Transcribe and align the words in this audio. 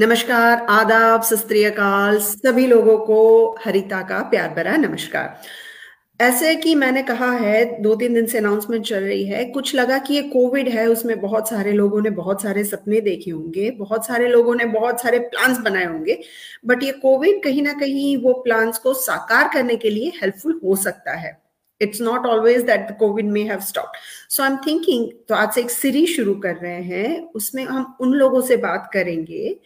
नमस्कार, 0.00 0.64
आदाब 0.70 1.22
सस्त्रियकाल 1.22 2.18
सभी 2.18 2.66
लोगों 2.66 2.96
को 2.98 3.56
हरिता 3.64 4.00
का 4.02 4.20
प्यार 4.22 4.48
भरा 4.48 4.76
नमस्कार। 4.76 5.42
ऐसे 6.20 6.54
कि 6.54 6.74
मैंने 6.74 7.02
कहा 7.02 7.30
है 7.32 7.64
दो 7.82 7.94
तीन 7.94 8.14
दिन 8.14 8.26
से 8.26 8.38
अनाउंसमेंट 8.38 8.86
चल 8.86 9.02
रही 9.04 9.24
है, 9.24 9.44
कुछ 9.44 9.74
लगा 9.74 9.98
कि 9.98 10.14
ये 10.14 10.22
कोविड 10.28 10.68
है, 10.68 10.86
उसमें 10.86 11.20
बहुत 11.20 11.48
सारे 11.48 11.72
लोगों 11.72 12.00
ने 12.00 12.10
बहुत 12.10 12.42
सारे 12.42 12.64
सपने 12.64 13.00
देखे 13.00 13.30
होंगे, 13.30 13.70
बहुत 13.70 14.06
सारे 14.06 14.28
लोगों 14.28 14.54
ने 14.54 14.64
बहुत 14.66 15.00
सारे 15.00 15.18
प्लान्स 15.18 15.58
बनाए 15.58 15.84
होंगे 15.84 16.18
बट 16.66 16.82
ये 16.82 16.92
कोविड 16.92 17.42
कहीं 17.44 17.62
ना 17.62 17.72
कहीं 17.72 18.16
वो 18.16 18.32
प्लान्स 18.42 18.78
को 18.78 18.94
साकार 18.96 19.50
करने 19.54 19.76
के 19.76 19.90
लिए 19.90 20.12
हेल्पफुल 20.22 20.60
हो 20.64 20.76
सकता 20.76 21.16
है। 21.16 21.36
It's 21.80 22.00
not 22.00 22.26
always 22.26 22.62
that 22.62 22.96
COVID 22.98 23.26
may 23.26 23.42
have 23.42 23.60
stop 23.66 23.92
so 24.28 24.42
I 24.42 24.50
am 24.50 24.56
thinking 24.66 25.08
तो 25.28 25.34
आज 25.34 25.52
से 25.52 25.60
एक 25.60 25.70
सीरीज़ 25.70 26.10
शुरू 26.10 26.34
कर 26.36 26.56
रहे 26.56 26.82
हैं, 26.84 27.20
उसमें 27.24 27.64
हम 27.64 27.96
उन 28.00 28.14
लोगों 28.14 28.40
से 28.42 28.56
बात 28.58 28.90
करेंगे 28.92 29.58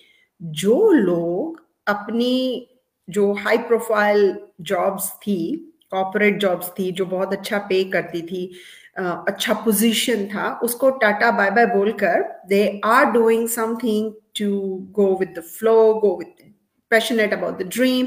जो 0.44 0.90
लोग 0.92 1.60
अपनी 1.86 2.68
जो 3.08 3.32
हाई 3.34 3.58
प्रोफ़ाइल 3.58 4.36
जॉब्स 4.60 5.10
थी 5.26 5.40
कॉपोरेट 5.90 6.38
जॉब्स 6.40 6.68
थी, 6.78 6.90
जो 6.92 7.06
बहुत 7.06 7.32
अच्छा 7.32 7.58
पे 7.58 7.82
करती 7.90 8.22
थी 8.22 8.50
अच्छा 8.96 9.54
पोजीशन 9.54 10.24
था, 10.26 10.58
उसको 10.62 10.90
टाटा 10.90 11.30
बाय 11.30 11.50
बाय 11.50 11.66
बोलकर 11.66 12.22
they 12.48 12.80
are 12.84 13.04
doing 13.12 13.48
something 13.48 14.12
to 14.38 14.50
go 14.92 15.16
with 15.20 15.34
the 15.38 15.42
flow 15.42 15.94
go 15.94 16.16
with 16.18 16.52
passionate 16.90 17.32
about 17.32 17.58
the 17.58 17.68
dream 17.68 18.06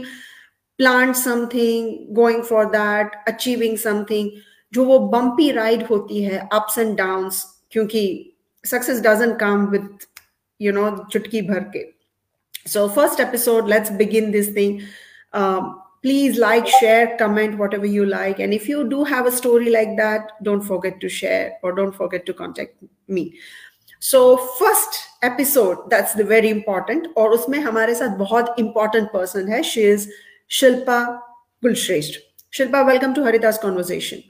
plant 0.79 1.15
something 1.15 2.15
going 2.15 2.43
for 2.43 2.65
that 2.65 3.15
achieving 3.27 3.77
something 3.77 4.29
जो 4.73 4.85
वो 4.85 4.99
बम्पी 5.09 5.51
राइड 5.51 5.83
होती 5.83 6.23
है 6.23 6.47
अप्स 6.53 6.77
एंड 6.77 6.95
डाउन्स 6.97 7.43
क्योंकि 7.71 8.33
success 8.63 9.01
doesn't 9.01 9.39
come 9.39 9.65
with 9.67 9.97
you 10.61 10.71
know 10.73 10.89
चुटकी 11.11 11.41
भर 11.41 11.59
के। 11.75 11.96
so 12.67 12.87
first 12.89 13.19
episode 13.19 13.65
let's 13.65 13.89
begin 13.89 14.31
this 14.31 14.49
thing. 14.49 14.83
Um, 15.33 15.81
please 16.01 16.37
like 16.37 16.67
share 16.67 17.17
comment 17.17 17.57
whatever 17.57 17.85
you 17.85 18.05
like. 18.05 18.39
And 18.39 18.53
if 18.53 18.67
you 18.69 18.87
do 18.87 19.03
have 19.03 19.25
a 19.25 19.31
story 19.31 19.69
like 19.69 19.97
that 19.97 20.31
don't 20.43 20.61
forget 20.61 20.99
to 21.01 21.09
share 21.09 21.57
or 21.63 21.73
don't 21.73 21.95
forget 21.95 22.25
to 22.27 22.33
contact 22.33 22.75
me. 23.07 23.37
So 23.99 24.37
first 24.37 24.99
episode 25.23 25.89
that's 25.89 26.13
the 26.13 26.23
very 26.23 26.49
important. 26.49 27.07
Or, 27.15 27.31
उसमें 27.31 27.59
हमारे 27.59 27.95
साथ 27.95 28.17
बहुत 28.17 28.59
important 28.59 29.11
person 29.11 29.47
है. 29.49 29.63
She 29.63 29.83
is 29.83 30.07
Shilpa 30.49 31.19
Kulshreshtha 31.63 32.19
Shilpa, 32.53 32.85
welcome 32.85 33.13
to 33.13 33.21
Harita's 33.21 33.57
conversation. 33.57 34.23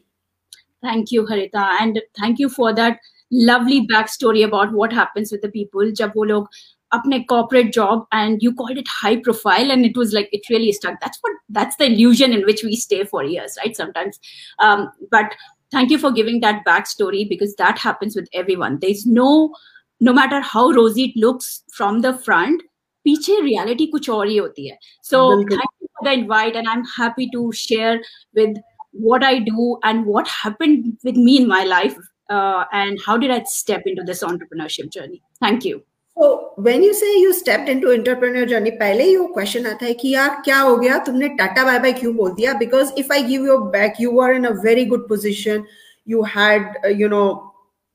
Thank 0.81 1.11
you 1.11 1.25
Harita. 1.25 1.69
And 1.81 2.01
thank 2.19 2.39
you 2.39 2.49
for 2.49 2.73
that 2.73 2.99
lovely 3.31 3.85
backstory 3.88 4.45
about 4.45 4.72
what 4.72 4.94
happens 4.94 5.31
with 5.31 5.41
the 5.41 5.49
people. 5.49 5.91
जब 5.91 6.13
वो 6.17 6.23
लोग 6.23 6.49
अपने 6.94 7.27
corporate 7.28 7.72
job 7.72 8.06
and 8.12 8.42
you 8.42 8.55
called 8.55 8.78
it 8.78 8.88
high 8.88 9.16
profile 9.16 9.70
and 9.70 9.86
it 9.86 9.97
was 9.97 10.12
like 10.12 10.28
it 10.33 10.48
really 10.50 10.72
stuck 10.72 11.00
that's 11.00 11.19
what 11.22 11.38
that's 11.48 11.77
the 11.77 11.86
illusion 11.86 12.33
in 12.33 12.44
which 12.44 12.62
we 12.62 12.77
stay 12.77 13.05
for 13.05 13.25
years 13.25 13.56
right 13.62 13.77
sometimes 13.77 14.19
um, 14.58 14.91
but 15.11 15.34
thank 15.70 15.91
you 15.91 15.98
for 15.98 16.11
giving 16.11 16.41
that 16.41 16.62
backstory 16.66 17.27
because 17.28 17.55
that 17.56 17.78
happens 17.78 18.14
with 18.14 18.28
everyone 18.34 18.78
there's 18.83 19.06
no 19.06 19.55
no 20.00 20.12
matter 20.12 20.41
how 20.41 20.70
rosy 20.70 21.05
it 21.05 21.16
looks 21.16 21.62
from 21.72 22.00
the 22.00 22.12
front 22.28 22.62
पीछे 23.06 23.41
reality 23.42 23.86
कुछ 23.92 24.08
और 24.11 24.27
ही 24.28 24.36
होती 24.36 24.69
है 24.69 24.77
so 25.02 25.20
thank 25.38 25.72
you 25.80 25.88
for 25.94 26.05
the 26.08 26.12
invite 26.19 26.58
and 26.61 26.69
i'm 26.69 26.84
happy 26.97 27.28
to 27.33 27.41
share 27.61 27.94
with 28.41 28.61
what 29.08 29.25
i 29.25 29.38
do 29.48 29.66
and 29.91 30.06
what 30.06 30.28
happened 30.28 30.92
with 31.08 31.16
me 31.16 31.36
in 31.41 31.48
my 31.48 31.64
life 31.64 31.97
uh, 32.30 32.64
and 32.80 33.00
how 33.06 33.16
did 33.25 33.33
i 33.38 33.42
step 33.55 33.91
into 33.92 34.05
this 34.11 34.22
entrepreneurship 34.28 34.92
journey 34.98 35.20
thank 35.47 35.64
you 35.70 35.83
So 36.16 36.52
when 36.56 36.83
you 36.83 36.94
say 36.94 37.11
you 37.19 37.33
stepped 37.33 37.69
into 37.69 37.92
entrepreneur 37.92 38.47
journey, 38.47 38.70
पहले 38.80 39.05
ही 39.05 39.16
वो 39.16 39.27
question 39.34 39.66
आता 39.66 39.86
है 39.86 39.94
कि 40.00 40.14
यार 40.14 40.42
क्या 40.44 40.58
हो 40.58 40.77
गया 40.77 40.98
तुमने 41.06 41.28
टाटा 41.38 41.64
बाय 41.64 41.78
बाय 41.78 41.92
क्यों 42.00 42.14
बोल 42.16 42.34
दिया 42.34 42.52
because 42.58 42.92
if 42.98 43.12
I 43.12 43.22
give 43.22 43.47
you 43.47 43.56
back 43.76 44.00
you 44.00 44.20
are 44.20 44.34
in 44.34 44.44
a 44.44 44.50
very 44.65 44.84
good 44.93 45.09
position 45.09 45.65
you 46.09 46.22
had 46.37 46.87
you 47.00 47.09
know 47.09 47.25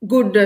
good 0.06 0.36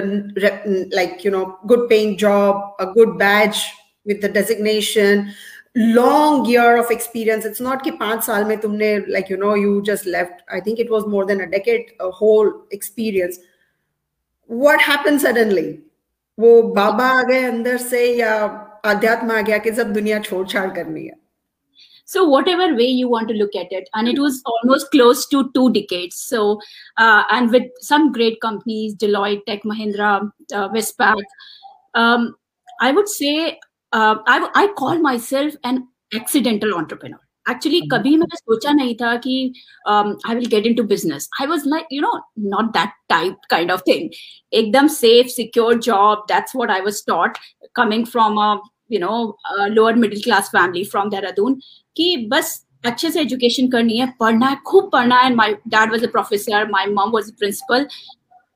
like 0.92 1.24
you 1.24 1.30
know 1.30 1.58
good 1.66 1.88
paying 1.88 2.16
job 2.20 2.60
a 2.80 2.86
good 2.86 3.18
badge 3.18 3.58
with 4.06 4.22
the 4.22 4.28
designation 4.28 5.34
long 5.74 6.46
year 6.46 6.76
of 6.76 6.90
experience 6.90 7.44
it's 7.44 7.60
not 7.60 7.82
ki 7.82 7.92
5 7.98 8.22
saal 8.28 8.46
mein 8.50 8.62
tumne 8.62 8.86
like 9.16 9.28
you 9.28 9.36
know 9.42 9.52
you 9.54 9.74
just 9.90 10.06
left 10.06 10.40
i 10.48 10.60
think 10.60 10.78
it 10.78 10.90
was 10.90 11.06
more 11.06 11.24
than 11.32 11.42
a 11.42 11.50
decade 11.56 11.92
a 12.00 12.10
whole 12.10 12.50
experience 12.70 13.38
what 14.48 14.80
happened 14.80 15.20
suddenly 15.20 15.66
वो 16.38 16.62
बाबा 16.62 17.06
आ 17.06 17.22
गए 17.22 17.42
अंदर 17.44 17.76
से 17.76 18.04
या 18.18 18.36
अध्यात्म 18.84 19.32
आ 19.32 19.40
गया 19.40 19.58
कि 19.64 19.72
सब 19.72 19.92
दुनिया 19.92 20.18
छोड़ 20.20 20.46
छाड़ 20.48 20.70
करनी 20.74 21.06
है 21.06 21.20
so 22.12 22.22
whatever 22.28 22.64
way 22.78 22.86
you 22.86 23.08
want 23.10 23.28
to 23.28 23.34
look 23.34 23.54
at 23.58 23.70
it 23.76 23.88
and 23.98 24.08
it 24.08 24.18
was 24.22 24.38
almost 24.52 24.90
close 24.94 25.20
to 25.26 25.38
two 25.54 25.70
decades 25.76 26.16
so 26.30 26.40
uh, 26.98 27.22
and 27.30 27.50
with 27.50 27.68
some 27.80 28.10
great 28.16 28.38
companies 28.42 28.96
deloitte 29.04 29.44
tech 29.46 29.62
mahindra 29.72 30.10
uh, 30.58 30.68
westpac 30.74 31.22
um, 31.94 32.26
i 32.80 32.92
would 32.92 33.08
say 33.08 33.58
uh, 33.92 34.16
I, 34.26 34.50
I 34.54 34.66
call 34.82 34.98
myself 34.98 35.54
an 35.64 35.82
accidental 36.12 36.74
entrepreneur 36.74 37.20
Actually 37.49 37.79
कभी 37.91 38.15
मैंने 38.17 38.37
सोचा 38.37 38.71
नहीं 38.71 38.95
था 38.95 39.15
कि 39.15 39.35
I 39.89 40.35
will 40.35 40.45
get 40.45 40.65
into 40.75 40.83
business 40.83 41.29
I 41.41 41.47
was 41.47 41.67
like 41.69 41.87
you 41.93 42.01
know 42.01 42.11
not 42.49 42.71
that 42.71 42.89
type 43.09 43.37
kind 43.49 43.71
of 43.71 43.81
thing 43.87 44.09
एकदम 44.53 44.87
safe 44.95 45.27
secure 45.27 45.77
job 45.79 46.25
that's 46.29 46.55
what 46.55 46.71
I 46.71 46.81
was 46.81 47.03
taught 47.07 47.37
coming 47.75 48.05
from 48.05 48.37
a 48.41 48.53
you 48.91 48.99
know 48.99 49.37
lower 49.69 49.95
middle 49.95 50.21
class 50.21 50.49
family 50.49 50.83
from 50.83 51.09
Dehradun 51.09 51.59
कि 51.97 52.15
बस 52.31 52.63
अच्छे 52.85 53.09
से 53.11 53.21
education 53.21 53.67
करनी 53.67 53.97
है 53.97 54.07
पढ़ना 54.19 54.47
है 54.47 54.55
खूब 54.67 54.89
पढ़ना 54.91 55.19
है 55.19 55.33
my 55.35 55.53
dad 55.67 55.91
was 55.91 56.05
a 56.05 56.09
professor 56.11 56.69
my 56.71 56.85
mum 56.85 57.09
was 57.11 57.31
a 57.31 57.35
principal 57.39 57.87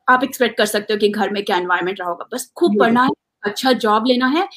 आप 0.10 0.24
एक्सपेक्ट 0.24 0.58
कर 0.58 0.66
सकते 0.66 0.94
हो 0.94 1.00
कि 1.00 1.10
घर 1.10 1.30
में 1.30 1.44
क्या 1.46 1.58
एनवायरमेंट 1.58 2.00
रहा 2.00 2.10
होगा। 2.10 2.28
बस 2.34 2.52
खूब 2.58 2.80
पढ़ना 2.80 3.04
है 3.04 3.10
अच्छा 3.44 3.72
जॉब 3.84 4.06
लेना 4.08 4.28
है 4.28 4.48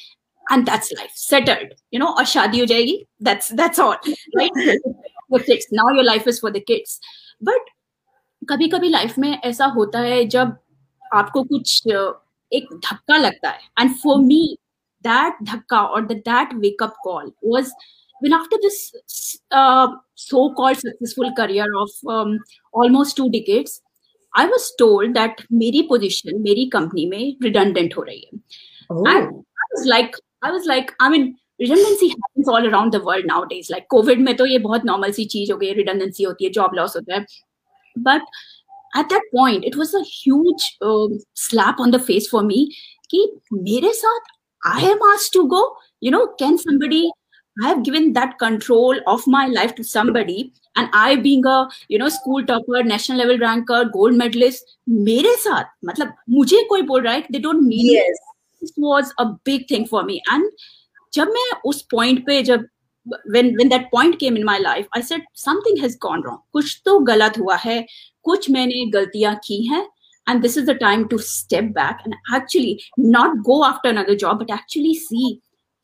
and 0.46 0.66
that's 0.66 0.92
life 0.92 1.12
settled 1.14 1.74
you 1.90 1.98
know 2.02 2.12
or 2.20 2.24
shadi 2.30 2.62
ho 2.62 2.70
jayegi 2.72 2.96
that's 3.28 3.50
that's 3.60 3.82
all 3.84 3.96
right 4.38 4.56
for 5.28 5.40
kids 5.48 5.68
now 5.80 5.88
your 5.98 6.06
life 6.08 6.26
is 6.32 6.40
for 6.44 6.50
the 6.56 6.64
kids 6.72 6.98
but 7.50 7.76
कभी 8.50 8.68
कभी 8.68 8.88
लाइफ 8.88 9.18
में 9.18 9.30
ऐसा 9.44 9.66
होता 9.76 9.98
है 10.00 10.24
जब 10.34 10.56
आपको 11.14 11.42
कुछ 11.44 11.86
एक 12.52 12.68
धक्का 12.84 13.16
लगता 13.16 13.48
है 13.50 13.60
एंड 13.80 13.94
फॉर 14.02 14.20
मी 14.22 14.56
दैट 15.02 15.42
धक्का 15.50 15.80
और 15.82 16.06
that 16.12 16.54
wake up 16.54 16.94
call 17.04 17.32
was 17.44 17.72
when 18.22 18.34
after 18.36 18.56
this 18.62 18.78
uh, 19.50 19.88
so-called 20.14 20.78
successful 20.78 21.32
career 21.36 21.66
of 21.82 21.90
um, 22.06 22.38
almost 22.72 23.16
two 23.16 23.30
decades, 23.30 23.80
I 24.34 24.46
was 24.46 24.72
told 24.78 25.14
that 25.14 25.40
मेरी 25.52 25.86
position 25.92 26.42
मेरी 26.42 26.70
company 26.74 27.06
में 27.10 27.38
redundant 27.44 27.96
हो 27.96 28.02
रही 28.02 28.28
है. 28.32 28.40
Oh. 28.90 29.04
And 29.06 29.30
I 29.62 29.70
was 29.74 29.86
like, 29.86 30.14
I 30.42 30.50
was 30.50 30.66
like, 30.66 30.94
I 31.00 31.08
mean, 31.08 31.36
redundancy 31.58 32.08
happens 32.08 32.48
all 32.48 32.66
around 32.66 32.92
the 32.92 33.04
world 33.04 33.24
nowadays. 33.26 33.70
Like 33.70 33.86
COVID 33.92 34.18
में 34.18 34.36
तो 34.36 34.46
ये 34.46 34.58
बहुत 34.58 34.82
normal 34.84 35.12
सी 35.12 35.24
चीज 35.24 35.50
हो 35.50 35.56
गई 35.56 35.74
redundancy 35.74 36.26
होती 36.26 36.44
है, 36.44 36.52
job 36.52 36.70
loss 36.78 36.96
होता 36.96 37.14
है. 37.14 37.26
But 37.98 38.22
at 38.96 39.08
that 39.08 39.22
point, 39.34 39.64
it 39.64 39.76
was 39.76 39.94
a 39.94 40.02
huge 40.02 40.76
um, 40.82 41.18
slap 41.34 41.80
on 41.80 41.90
the 41.90 41.98
face 41.98 42.28
for 42.28 42.42
me 42.42 42.66
कि 43.10 43.26
मेरे 43.52 43.92
साथ 43.94 44.20
I 44.64 44.80
am 44.82 44.98
asked 45.14 45.32
to 45.32 45.48
go. 45.48 45.76
You 46.00 46.10
know, 46.10 46.26
can 46.38 46.58
somebody 46.58 47.10
I 47.62 47.68
have 47.68 47.82
given 47.82 48.12
that 48.14 48.38
control 48.38 49.00
of 49.06 49.26
my 49.26 49.46
life 49.46 49.74
to 49.74 49.84
somebody, 49.84 50.52
and 50.76 50.88
I 50.92 51.16
being 51.16 51.44
a 51.44 51.68
you 51.88 51.98
know 51.98 52.08
school 52.08 52.44
topper, 52.44 52.82
national 52.82 53.18
level 53.18 53.38
ranker, 53.38 53.84
gold 53.84 54.14
medalist, 54.14 54.62
मेरे 54.88 55.34
साथ 55.36 55.64
मतलब 55.84 56.14
मुझे 56.30 56.62
कोई 56.68 56.82
बोल 56.82 57.02
रहा 57.02 57.14
है 57.14 57.26
they 57.32 57.42
don't 57.42 57.68
need 57.68 57.92
yes. 57.92 58.18
this 58.62 58.72
was 58.76 59.12
a 59.18 59.26
big 59.44 59.66
thing 59.68 59.86
for 59.86 60.04
me 60.04 60.20
and 60.32 60.50
जब 61.14 61.28
मैं 61.28 61.50
उस 61.66 61.82
पॉइंट 61.90 62.24
पे 62.26 62.42
जब 62.42 62.66
when 63.34 63.46
when 63.58 63.70
that 63.70 63.86
point 63.90 64.18
came 64.18 64.36
in 64.38 64.44
my 64.46 64.56
life 64.58 64.88
i 64.96 65.00
said 65.00 65.22
something 65.42 65.78
has 65.82 65.94
gone 66.04 66.24
wrong 66.24 66.38
कुछ 66.52 66.80
तो 66.84 66.98
गलत 67.04 67.38
हुआ 67.38 67.56
है 67.56 67.84
कुछ 68.24 68.50
मैंने 68.50 68.84
गलतियां 68.90 69.34
की 69.44 69.64
हैं 69.66 69.86
and 70.26 70.44
this 70.44 70.56
is 70.60 70.66
the 70.66 70.74
time 70.80 71.06
to 71.12 71.18
step 71.28 71.70
back 71.76 72.02
and 72.06 72.18
actually 72.38 72.74
not 73.14 73.38
go 73.46 73.56
after 73.68 73.92
another 73.94 74.16
job 74.24 74.42
but 74.42 74.52
actually 74.58 74.94
see 75.06 75.30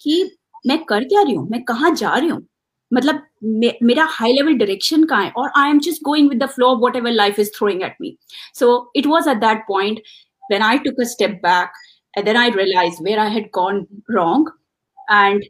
कि 0.00 0.22
मैं 0.66 0.78
कर 0.84 1.04
क्या 1.04 1.22
रही 1.22 1.34
हूँ 1.34 1.48
मैं 1.50 1.62
कहाँ 1.64 1.94
जा 1.94 2.14
रही 2.14 2.28
हूँ 2.28 2.46
मतलब 2.90 3.22
मे, 3.44 3.78
मेरा 3.82 4.04
हाई 4.10 4.32
लेवल 4.32 4.54
डायरेक्शन 4.58 5.04
कहाँ 5.04 5.24
है 5.24 5.30
और 5.36 5.50
I 5.58 5.70
am 5.70 5.78
just 5.86 6.02
going 6.04 6.28
with 6.30 6.42
the 6.42 6.46
flow 6.48 6.66
of 6.66 6.80
what 6.82 6.96
ever 6.96 7.12
life 7.12 7.38
is 7.40 7.52
throwing 7.56 7.82
at 7.82 7.96
me 8.00 8.16
so 8.58 8.68
it 8.96 9.06
was 9.06 9.28
at 9.28 9.36
that 9.40 9.64
point 9.68 10.00
when 10.48 10.62
I 10.62 10.78
took 10.78 10.98
a 11.00 11.06
step 11.06 11.32
back 11.42 11.72
and 12.14 12.26
then 12.26 12.36
i 12.36 12.48
realized 12.50 13.00
where 13.00 13.20
i 13.20 13.28
had 13.28 13.50
gone 13.52 13.86
wrong 14.08 14.48
and 15.08 15.48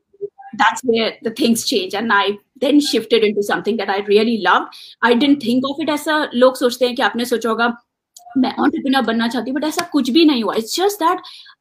that's 0.58 0.82
where 0.82 1.08
the 1.22 1.32
things 1.32 1.64
change 1.64 1.94
and 1.94 2.12
i 2.12 2.24
then 2.60 2.80
shifted 2.80 3.24
into 3.24 3.42
something 3.42 3.76
that 3.76 3.90
i 3.90 3.98
really 4.12 4.38
loved 4.42 4.78
i 5.02 5.12
didn't 5.14 5.40
think 5.40 5.68
of 5.70 5.82
it 5.86 5.92
as 5.96 6.06
a 6.08 6.20
log 6.44 6.62
sochte 6.62 6.86
hain 6.86 6.96
ki 6.96 7.06
aapne 7.08 7.28
socha 7.34 7.52
hoga 7.54 7.74
मैं 8.38 8.50
entrepreneur 8.62 9.02
बनना 9.02 9.26
चाहती 9.28 9.50
हूँ 9.50 9.58
but 9.58 9.64
ऐसा 9.64 9.82
कुछ 9.92 10.08
भी 10.10 10.24
नहीं 10.24 10.42
हुआ 10.42 10.54
it's 10.54 10.76
just 10.76 11.02
that 11.02 11.20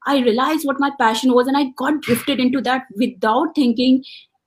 I 0.10 0.22
realise 0.22 0.66
what 0.66 0.82
my 0.82 0.90
passion 1.00 1.30
was 1.32 1.48
and 1.48 1.58
I 1.58 1.66
got 1.82 2.00
drifted 2.06 2.40
in 2.40 2.52
to 2.54 2.60
that 2.62 2.88
without 3.00 3.56
thinking 3.58 4.00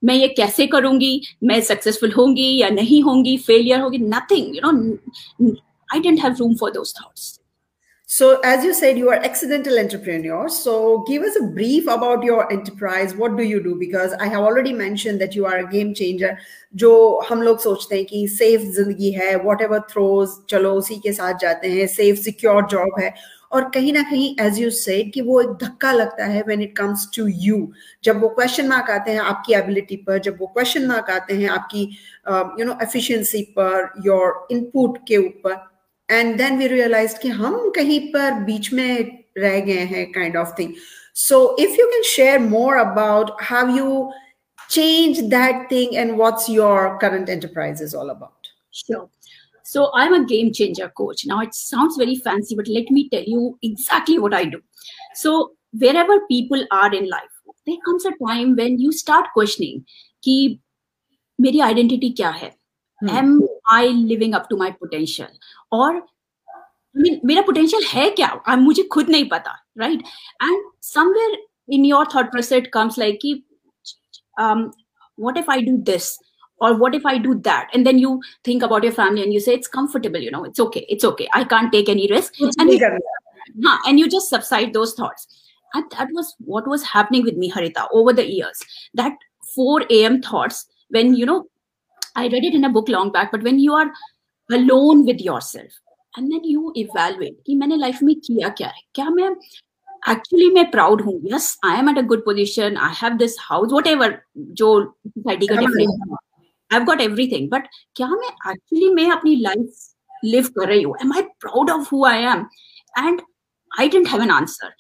मैं 0.02 0.14
ये 0.14 0.29
कैसे 0.37 0.67
करूंगी 0.75 1.11
मैं 1.44 1.61
सक्सेसफुल 1.70 2.12
होंगी 2.12 2.50
या 2.61 2.69
नहीं 2.70 3.02
होंगी 3.02 3.37
फेलियर 3.46 3.81
होगी 3.81 3.99
nothing 3.99 4.56
you 4.56 4.70
know 4.70 5.55
I 5.94 6.00
don't 6.00 6.20
have 6.25 6.35
room 6.38 6.55
for 6.56 6.70
those 6.73 6.94
thoughts 7.00 7.38
So, 8.12 8.40
as 8.40 8.64
you 8.64 8.73
said, 8.73 8.96
you 8.96 9.11
are 9.11 9.17
accidental 9.17 9.79
entrepreneur. 9.79 10.49
So, 10.49 11.05
give 11.06 11.23
us 11.23 11.37
a 11.37 11.43
brief 11.43 11.87
about 11.87 12.25
your 12.25 12.50
enterprise. 12.50 13.14
What 13.14 13.37
do 13.37 13.43
you 13.43 13.62
do? 13.62 13.75
Because 13.75 14.14
I 14.14 14.29
have 14.29 14.40
already 14.40 14.73
mentioned 14.73 15.20
that 15.20 15.35
you 15.35 15.44
are 15.44 15.58
a 15.58 15.67
game 15.69 15.93
changer. 15.94 16.31
जो 16.75 16.93
हम 17.29 17.43
लोग 17.43 17.58
सोचते 17.61 17.96
हैं 17.96 18.05
कि 18.05 18.26
safe 18.29 18.61
जिंदगी 18.76 19.11
है 19.12 19.35
what 19.43 19.62
ever 19.62 19.81
throws 19.90 20.29
चलो 20.50 20.73
उसी 20.75 20.96
के 21.05 21.12
साथ 21.12 21.38
जाते 21.40 21.69
हैं 21.70 21.87
सेफ 21.87 22.17
सिक्योर 22.25 22.67
जॉब 22.70 23.00
है 23.00 23.12
और 23.52 23.70
कहीं 23.75 23.93
ना 23.93 24.02
कहीं 24.11 24.35
एज 24.46 24.58
यू 24.61 24.70
सेड 24.70 25.12
कि 25.12 25.20
वो 25.29 25.40
एक 25.43 25.52
धक्का 25.64 25.93
लगता 25.93 26.25
है 26.32 26.43
when 26.46 26.62
it 26.62 26.76
comes 26.76 27.08
to 27.17 27.26
you 27.26 27.67
जब 28.05 28.20
वो 28.23 28.29
क्वेश्चन 28.29 28.69
मार्क 28.69 28.90
आते 28.90 29.11
हैं 29.11 29.20
आपकी 29.20 29.55
एबिलिटी 29.55 29.96
पर 30.06 30.19
जब 30.29 30.40
वो 30.40 30.46
क्वेश्चन 30.46 30.87
मार्क 30.87 31.11
आते 31.11 31.35
हैं 31.43 31.49
आपकी 31.50 31.88
यू 32.61 32.64
नो 32.64 32.79
एफिशिएंसी 32.82 33.43
पर 33.58 33.90
योर 34.06 34.46
इनपुट 34.50 34.99
के 35.08 35.17
ऊपर 35.26 35.67
एंड 36.11 36.37
देन 36.38 36.58
वी 36.58 36.67
रियलाइज 36.67 37.19
कि 37.23 37.29
हम 37.29 37.70
कहीं 37.70 38.00
पर 38.12 38.32
बीच 38.44 38.73
में 38.73 39.25
रह 39.38 39.61
गए 39.61 39.85
हैं 39.93 40.11
kind 40.12 40.37
of 40.37 40.55
thing 40.58 40.75
so 41.26 41.56
if 41.61 41.79
you 41.81 41.87
can 41.87 42.02
share 42.02 42.38
more 42.38 42.76
about 42.76 43.37
how 43.43 43.76
you 43.76 44.11
change 44.69 45.20
that 45.31 45.69
thing 45.69 45.96
and 45.96 46.17
what's 46.17 46.49
your 46.49 46.99
current 47.00 47.29
enterprise 47.29 47.81
is 47.81 47.94
all 47.94 48.11
about 48.11 48.50
sure 48.70 49.08
so 49.62 49.90
i'm 49.94 50.14
a 50.14 50.25
game 50.26 50.52
changer 50.52 50.88
coach 51.00 51.25
now 51.26 51.40
it 51.40 51.55
sounds 51.55 51.96
very 51.96 52.17
fancy 52.17 52.55
but 52.55 52.69
let 52.69 52.90
me 52.90 53.08
tell 53.08 53.25
you 53.35 53.58
exactly 53.62 54.19
what 54.19 54.35
i 54.35 54.44
do 54.44 54.61
so 55.14 55.52
wherever 55.73 56.20
people 56.26 56.64
are 56.70 56.94
in 56.94 57.08
life 57.08 57.35
there 57.67 57.82
comes 57.85 58.05
a 58.05 58.12
time 58.26 58.55
when 58.56 58.79
you 58.79 58.93
start 58.93 59.32
questioning 59.38 59.82
ki 60.23 60.37
meri 61.38 61.64
identity 61.70 62.12
kya 62.20 62.32
hai 62.43 62.52
hmm. 63.02 63.17
am 63.23 63.35
i 63.79 63.82
living 64.12 64.38
up 64.40 64.49
to 64.52 64.61
my 64.64 64.70
potential 65.73 66.00
or 66.00 66.02
I 66.96 67.00
mean, 67.00 67.20
मेरा 67.25 67.43
potential 67.43 67.85
है 67.85 68.11
क्या 68.11 68.56
मुझे 68.56 68.82
खुद 68.82 69.08
नहीं 69.11 69.29
पता 69.29 69.50
right 69.79 70.02
and 70.43 70.62
somewhere 70.82 71.38
in 71.73 71.85
your 71.85 72.08
thought 72.14 72.31
process 72.31 72.62
comes 72.73 72.99
like 72.99 73.19
कि 73.23 73.44
um, 74.38 74.73
what 75.17 75.37
if 75.37 75.49
i 75.49 75.61
do 75.61 75.76
this 75.82 76.19
or 76.61 76.76
what 76.76 76.94
if 76.94 77.06
i 77.06 77.19
do 77.19 77.35
that 77.35 77.69
and 77.75 77.87
then 77.87 77.99
you 77.99 78.20
think 78.44 78.62
about 78.62 78.82
your 78.82 78.93
family 78.93 79.23
and 79.23 79.32
you 79.32 79.40
say 79.40 79.55
it's 79.55 79.69
comfortable 79.69 80.20
you 80.20 80.31
know 80.31 80.44
it's 80.44 80.61
okay 80.61 80.87
it's 80.88 81.05
okay 81.05 81.29
i 81.32 81.44
can't 81.44 81.73
take 81.73 81.88
any 81.88 82.06
risk 82.08 82.32
and 82.40 82.73
you, 82.73 82.99
huh, 83.64 83.79
and 83.87 83.99
you 83.99 84.08
just 84.08 84.29
subside 84.29 84.73
those 84.73 84.94
thoughts 84.94 85.26
and 85.75 85.85
that 85.90 86.08
was 86.12 86.35
what 86.38 86.67
was 86.67 86.82
happening 86.82 87.25
with 87.25 87.37
me 87.37 87.50
harita 87.50 87.87
over 87.93 88.12
the 88.12 88.31
years 88.31 88.62
that 88.94 89.12
4 89.56 89.85
a.m 89.90 90.23
thoughts 90.23 90.67
when 90.88 91.14
you 91.14 91.26
know 91.26 91.49
i 92.17 92.29
read 92.29 92.44
it 92.44 92.55
in 92.55 92.64
a 92.64 92.69
book 92.69 92.88
long 92.88 93.11
back 93.11 93.31
but 93.32 93.43
when 93.43 93.58
you 93.58 93.73
are 93.73 93.93
alone 94.50 95.05
with 95.06 95.20
yourself 95.20 95.73
and 96.14 96.32
then 96.32 96.44
you 96.44 96.73
evaluate 96.76 97.37
कि 97.46 97.55
मैंने 97.55 97.76
life 97.76 97.99
में 98.02 98.14
किया 98.20 98.49
क्या 98.61 98.69
है 98.69 98.82
क्या 98.94 99.08
मैं 99.11 99.31
actually 100.11 100.49
मैं 100.55 100.70
proud 100.70 101.02
हूँ 101.02 101.20
yes 101.32 101.56
I 101.67 101.79
am 101.79 101.90
at 101.90 101.99
a 101.99 102.02
good 102.12 102.25
position 102.25 102.76
I 102.87 102.94
have 103.02 103.17
this 103.19 103.37
house 103.40 103.73
what 103.73 103.87
ever 103.87 104.19
जो 104.61 104.70
सोसाइटी 105.06 105.46
का 105.46 105.56
difference 105.61 106.00
I 106.00 106.14
have 106.70 106.85
got 106.85 107.00
everything 107.00 107.50
but 107.50 107.69
क्या 107.96 108.08
मैं 108.08 108.29
एक्चुअली 108.52 108.90
मैं 108.94 109.11
अपनी 109.11 109.37
लाइफ 109.40 110.25
लिव 110.25 110.49
कर 110.58 110.69
रही 110.69 110.82
हूँ 110.82 110.96
am 111.02 111.12
I 111.17 111.23
proud 111.40 111.70
of 111.70 111.93
who 111.93 112.05
I 112.06 112.25
am 112.32 112.46
and 112.99 113.20
I 113.73 113.88
don't 113.88 114.08
have 114.08 114.23
an 114.23 114.31
answer 114.31 114.75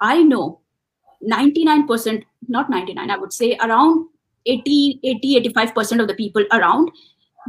I 0.00 0.24
know 0.24 0.44
99% 1.22 2.24
not 2.48 2.70
99 2.70 3.10
i 3.10 3.16
would 3.16 3.32
say 3.32 3.56
around 3.56 4.06
80 4.46 5.00
80 5.02 5.50
85% 5.50 6.00
of 6.00 6.08
the 6.08 6.14
people 6.14 6.44
around 6.52 6.90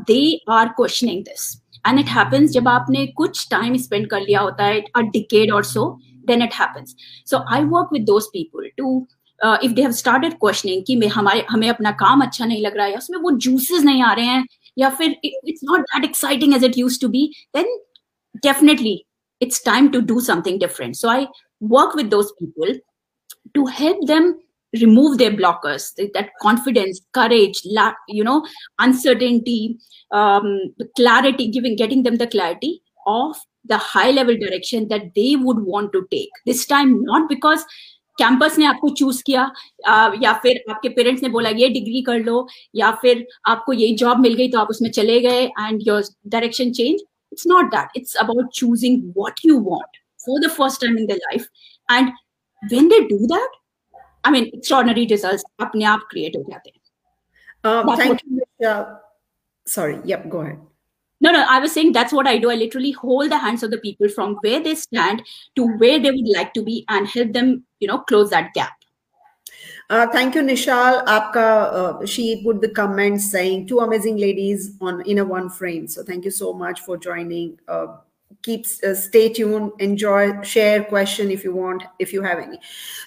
they 0.00 0.20
are 0.50 0.68
questioning 0.76 1.22
this 1.24 1.50
and 1.86 1.98
it 1.98 2.08
happens 2.08 2.50
जब 2.50 2.68
आपने 2.68 3.06
कुछ 3.16 3.46
time 3.50 3.76
spend 3.76 4.08
कर 4.10 4.20
लिया 4.20 4.40
होता 4.40 4.64
है 4.64 4.80
a 4.96 5.00
decade 5.12 5.52
और 5.52 5.64
so 5.64 5.88
then 6.26 6.42
it 6.42 6.54
happens 6.54 6.94
so 7.30 7.44
I 7.54 7.64
work 7.74 7.88
with 7.92 8.04
those 8.06 8.26
people 8.32 8.68
to 8.78 9.06
if 9.40 9.72
they 9.72 9.82
have 9.82 9.92
started 9.92 10.34
questioning 10.40 10.82
कि 10.86 11.06
हमारे, 11.06 11.44
हमें 11.50 11.68
अपना 11.68 11.90
काम 12.02 12.22
अच्छा 12.22 12.44
नहीं 12.44 12.62
लग 12.62 12.76
रहा 12.76 12.86
है 12.86 12.96
उसमें 12.96 13.18
वो 13.20 13.30
जूसेस 13.30 13.82
नहीं 13.84 14.02
आ 14.02 14.12
रहे 14.12 14.26
हैं, 14.26 14.44
या 14.78 14.90
फिर 14.90 15.16
it's 15.24 15.60
not 15.64 15.80
that 15.80 16.04
exciting 16.04 16.54
as 16.54 16.64
it 16.64 16.78
used 16.78 17.00
to 17.00 17.08
be 17.08 17.30
then 17.56 17.78
definitely 18.44 19.02
it's 19.40 19.56
time 19.66 19.86
to 19.92 20.00
do 20.08 20.16
something 20.24 20.58
different. 20.58 20.96
So 20.96 21.08
I 21.12 21.22
work 21.60 21.94
with 22.00 22.10
those 22.10 22.28
people 22.34 22.74
to 23.56 23.64
help 23.78 24.02
them 24.10 24.28
remove 24.73 25.17
their 25.17 25.31
blockers 25.31 25.83
that 26.13 26.29
confidence 26.41 27.01
courage 27.13 27.61
you 28.07 28.23
know 28.23 28.45
uncertainty 28.79 29.77
um, 30.11 30.49
clarity 30.95 31.49
giving 31.49 31.75
getting 31.75 32.03
them 32.03 32.17
the 32.17 32.27
clarity 32.27 32.81
of 33.05 33.37
the 33.65 33.77
high 33.77 34.11
level 34.11 34.35
direction 34.37 34.87
that 34.89 35.13
they 35.15 35.35
would 35.35 35.59
want 35.59 35.91
to 35.93 36.05
take 36.11 36.29
this 36.45 36.65
time 36.65 37.01
not 37.03 37.29
because 37.29 37.65
campus 38.19 38.57
ने 38.59 38.65
आपको 38.65 38.89
choose 38.99 39.21
किया 39.21 39.41
आ, 39.87 40.11
या 40.21 40.31
फिर 40.43 40.63
आपके 40.69 40.89
parents 40.89 41.23
ने 41.23 41.29
बोला 41.29 41.49
ये 41.57 41.67
degree 41.69 42.01
कर 42.01 42.19
लो 42.19 42.47
या 42.75 42.91
फिर 43.01 43.25
आपको 43.49 43.73
यही 43.73 43.95
जॉब 43.95 44.19
मिल 44.19 44.33
गई 44.35 44.49
तो 44.51 44.59
आप 44.59 44.67
उसमें 44.69 44.89
चले 44.91 45.19
गए 45.21 45.43
and 45.43 45.81
your 45.87 46.03
direction 46.27 46.71
change 46.71 46.99
it's 47.33 47.47
not 47.47 47.65
that 47.75 47.97
it's 47.97 48.15
about 48.23 48.49
choosing 48.53 49.03
what 49.17 49.45
you 49.45 49.59
want 49.69 49.97
for 50.25 50.39
the 50.45 50.49
first 50.51 50.81
time 50.81 50.97
in 50.97 51.05
the 51.05 51.19
life 51.21 51.47
and 51.91 52.11
when 52.63 52.87
they 52.89 52.99
do 53.09 53.17
that 53.33 53.59
I 54.25 54.31
mean 54.31 54.45
extraordinary 54.53 55.05
results 55.15 55.43
अपने 55.67 55.85
आप 55.95 56.07
क्रिएट 56.11 56.37
हो 56.37 56.43
जाते 56.51 56.69
हैं 56.69 57.97
thank 57.99 58.19
you 58.63 58.71
sorry 59.75 59.99
yup 60.13 60.27
go 60.35 60.41
ahead 60.41 60.65
No, 61.21 61.31
no, 61.31 61.39
I 61.51 61.59
was 61.59 61.71
saying 61.71 61.93
that's 61.93 62.13
what 62.13 62.27
I 62.27 62.37
do. 62.37 62.49
I 62.51 62.55
literally 62.55 62.91
hold 62.91 63.31
the 63.31 63.37
hands 63.37 63.63
of 63.63 63.71
the 63.71 63.77
people 63.79 64.07
from 64.07 64.35
where 64.41 64.59
they 64.65 64.75
stand 64.75 65.23
to 65.55 65.65
where 65.83 65.99
they 65.99 66.11
would 66.11 66.27
like 66.33 66.53
to 66.57 66.61
be 66.63 66.85
and 66.95 67.07
help 67.07 67.31
them, 67.37 67.63
you 67.79 67.87
know, 67.87 67.97
close 68.11 68.29
that 68.29 68.53
gap. 68.53 68.73
Uh, 69.89 70.05
thank 70.07 70.35
you, 70.35 70.41
Nishal. 70.41 71.03
Aapka, 71.05 72.01
uh, 72.01 72.05
she 72.05 72.43
put 72.43 72.61
the 72.61 72.69
comments 72.69 73.31
saying 73.31 73.67
two 73.67 73.79
amazing 73.79 74.17
ladies 74.17 74.73
on 74.81 75.01
in 75.01 75.17
a 75.17 75.25
one 75.25 75.49
frame. 75.49 75.87
So 75.87 76.03
thank 76.03 76.25
you 76.25 76.31
so 76.31 76.53
much 76.53 76.81
for 76.81 76.97
joining. 76.97 77.57
Uh, 77.67 77.87
keep 78.47 78.65
uh, 78.83 78.93
stay 78.93 79.27
tuned 79.33 79.71
enjoy 79.79 80.41
share 80.41 80.83
question 80.83 81.31
if 81.31 81.43
you 81.43 81.53
want 81.53 81.83
if 81.99 82.13
you 82.13 82.21
have 82.21 82.39
any 82.39 82.59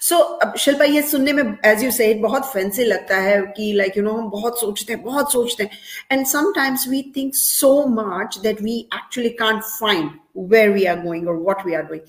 so 0.09 0.39
अब 0.43 0.57
शिल्पा 0.65 0.85
ये 0.85 1.03
सुनने 1.11 1.33
में 1.33 1.43
as 1.71 1.83
you 1.83 1.91
said 1.99 2.21
बहुत 2.23 2.53
fancy 2.53 2.85
लगता 2.85 3.17
है 3.27 3.41
कि 3.57 3.73
like 3.81 3.97
you 3.97 4.05
know 4.07 4.17
हम 4.19 4.31
बहुत 4.31 4.61
सोचते 4.61 4.93
हैं 4.93 5.03
बहुत 5.05 5.33
सोचते 5.33 5.65
हैं 5.65 5.79
and 6.11 6.29
sometimes 6.35 6.87
we 6.95 7.03
think 7.17 7.41
so 7.43 7.73
much 7.87 8.41
that 8.49 8.61
we 8.69 8.77
actually 9.01 9.35
can't 9.43 9.65
find 9.79 10.11
where 10.53 10.73
we 10.73 10.87
are 10.87 11.01
going 11.03 11.27
or 11.27 11.37
what 11.49 11.65
we 11.65 11.75
are 11.75 11.87
doing 11.89 12.03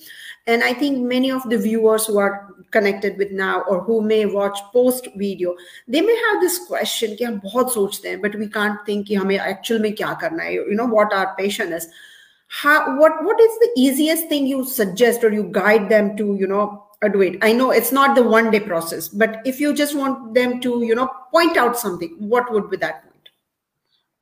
and 0.48 0.63
i 0.63 0.74
think 0.81 1.00
many 1.13 1.31
of 1.38 1.48
the 1.53 1.57
viewers 1.57 2.05
who 2.05 2.19
are 2.25 2.33
connected 2.75 3.17
with 3.21 3.31
now 3.39 3.55
or 3.71 3.81
who 3.88 3.98
may 4.12 4.21
watch 4.36 4.62
post 4.74 5.10
video 5.24 5.55
they 5.88 6.01
may 6.12 6.19
have 6.27 6.45
this 6.45 6.60
question 6.67 7.17
कि 7.17 7.24
हम 7.24 7.41
बहुत 7.50 7.74
सोचते 7.74 8.10
हैं 8.10 8.21
but 8.21 8.39
we 8.43 8.53
can't 8.60 8.88
think 8.89 9.07
कि 9.07 9.15
हमें 9.24 9.38
actual 9.39 9.81
में 9.81 9.93
क्या 9.95 10.13
करना 10.24 10.43
है 10.43 10.55
you 10.55 10.79
know 10.81 10.89
what 11.00 11.19
our 11.19 11.36
passion 11.41 11.77
is 11.81 11.91
how 12.48 12.96
what 12.98 13.12
what 13.24 13.40
is 13.40 13.58
the 13.58 13.70
easiest 13.76 14.28
thing 14.28 14.46
you 14.46 14.64
suggest 14.64 15.24
or 15.24 15.32
you 15.32 15.44
guide 15.44 15.88
them 15.88 16.16
to 16.16 16.36
you 16.36 16.46
know 16.46 16.82
do 17.12 17.22
it? 17.22 17.38
I 17.42 17.52
know 17.52 17.70
it's 17.70 17.92
not 17.92 18.16
the 18.16 18.22
one 18.22 18.50
day 18.50 18.60
process 18.60 19.08
but 19.08 19.40
if 19.44 19.60
you 19.60 19.74
just 19.74 19.96
want 19.96 20.34
them 20.34 20.60
to 20.60 20.82
you 20.82 20.94
know 20.94 21.10
point 21.32 21.56
out 21.56 21.78
something 21.78 22.16
what 22.18 22.50
would 22.52 22.70
be 22.70 22.76
that 22.78 23.02
point? 23.02 23.28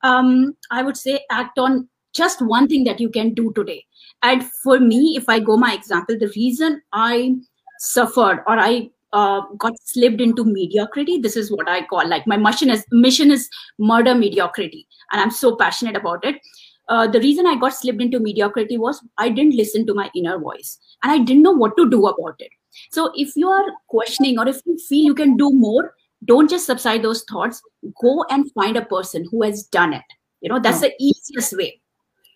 Um 0.02 0.56
i 0.70 0.82
would 0.82 0.96
say 0.96 1.20
act 1.30 1.58
on 1.58 1.88
just 2.12 2.40
one 2.40 2.68
thing 2.68 2.84
that 2.84 3.00
you 3.00 3.08
can 3.10 3.34
do 3.34 3.52
today. 3.52 3.84
And 4.22 4.44
for 4.62 4.80
me 4.80 5.16
if 5.16 5.28
i 5.28 5.38
go 5.38 5.56
my 5.56 5.74
example 5.74 6.18
the 6.18 6.32
reason 6.34 6.80
i 6.92 7.34
suffered 7.78 8.42
or 8.46 8.58
i 8.58 8.90
uh, 9.12 9.42
got 9.58 9.72
slipped 9.84 10.20
into 10.20 10.44
mediocrity 10.44 11.18
this 11.18 11.36
is 11.36 11.52
what 11.52 11.68
i 11.68 11.86
call 11.86 12.08
like 12.08 12.26
my 12.26 12.36
mission 12.36 12.70
is 12.70 12.84
mission 12.90 13.30
is 13.30 13.48
murder 13.78 14.14
mediocrity. 14.14 14.88
And 15.12 15.20
i'm 15.20 15.30
so 15.30 15.54
passionate 15.54 15.96
about 15.96 16.24
it 16.24 16.40
uh, 16.88 17.06
the 17.06 17.20
reason 17.20 17.46
I 17.46 17.56
got 17.56 17.74
slipped 17.74 18.00
into 18.00 18.20
mediocrity 18.20 18.76
was 18.76 19.02
I 19.16 19.28
didn't 19.28 19.54
listen 19.54 19.86
to 19.86 19.94
my 19.94 20.10
inner 20.14 20.38
voice 20.38 20.78
and 21.02 21.12
I 21.12 21.18
didn't 21.18 21.42
know 21.42 21.52
what 21.52 21.76
to 21.76 21.88
do 21.88 22.06
about 22.06 22.34
it. 22.38 22.50
So 22.90 23.10
if 23.14 23.36
you 23.36 23.48
are 23.48 23.64
questioning 23.88 24.38
or 24.38 24.46
if 24.48 24.60
you 24.66 24.76
feel 24.88 25.04
you 25.04 25.14
can 25.14 25.36
do 25.36 25.50
more, 25.50 25.94
don't 26.24 26.50
just 26.50 26.66
subside 26.66 27.02
those 27.02 27.24
thoughts. 27.24 27.62
Go 28.02 28.24
and 28.30 28.50
find 28.52 28.76
a 28.76 28.84
person 28.84 29.26
who 29.30 29.42
has 29.42 29.64
done 29.64 29.92
it. 29.92 30.04
You 30.40 30.50
know, 30.50 30.58
that's 30.58 30.78
oh. 30.78 30.88
the 30.88 30.94
easiest 31.00 31.56
way. 31.56 31.80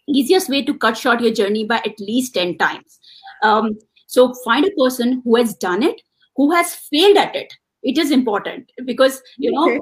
Easiest 0.09 0.49
way 0.49 0.65
to 0.65 0.79
cut 0.79 0.97
short 0.97 1.21
your 1.21 1.33
journey 1.33 1.65
by 1.65 1.77
at 1.77 2.01
least 2.01 2.35
10 2.35 2.57
times. 2.57 2.99
Um, 3.43 3.79
so 4.07 4.33
find 4.45 4.65
a 4.65 4.71
person 4.71 5.21
who 5.25 5.37
has 5.37 5.55
done 5.55 5.83
it, 5.83 6.01
who 6.37 6.51
has 6.53 6.75
failed 6.75 7.19
at 7.19 7.37
it. 7.37 7.53
It 7.83 7.99
is 7.99 8.11
important 8.11 8.71
because, 8.87 9.21
you 9.37 9.53
know, 9.53 9.71
okay. 9.71 9.81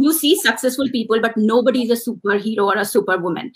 you 0.00 0.12
see 0.12 0.36
successful 0.36 0.88
people, 0.90 1.20
but 1.20 1.36
nobody 1.36 1.84
is 1.84 1.90
a 1.90 2.10
superhero 2.10 2.64
or 2.64 2.76
a 2.76 2.84
superwoman 2.84 3.52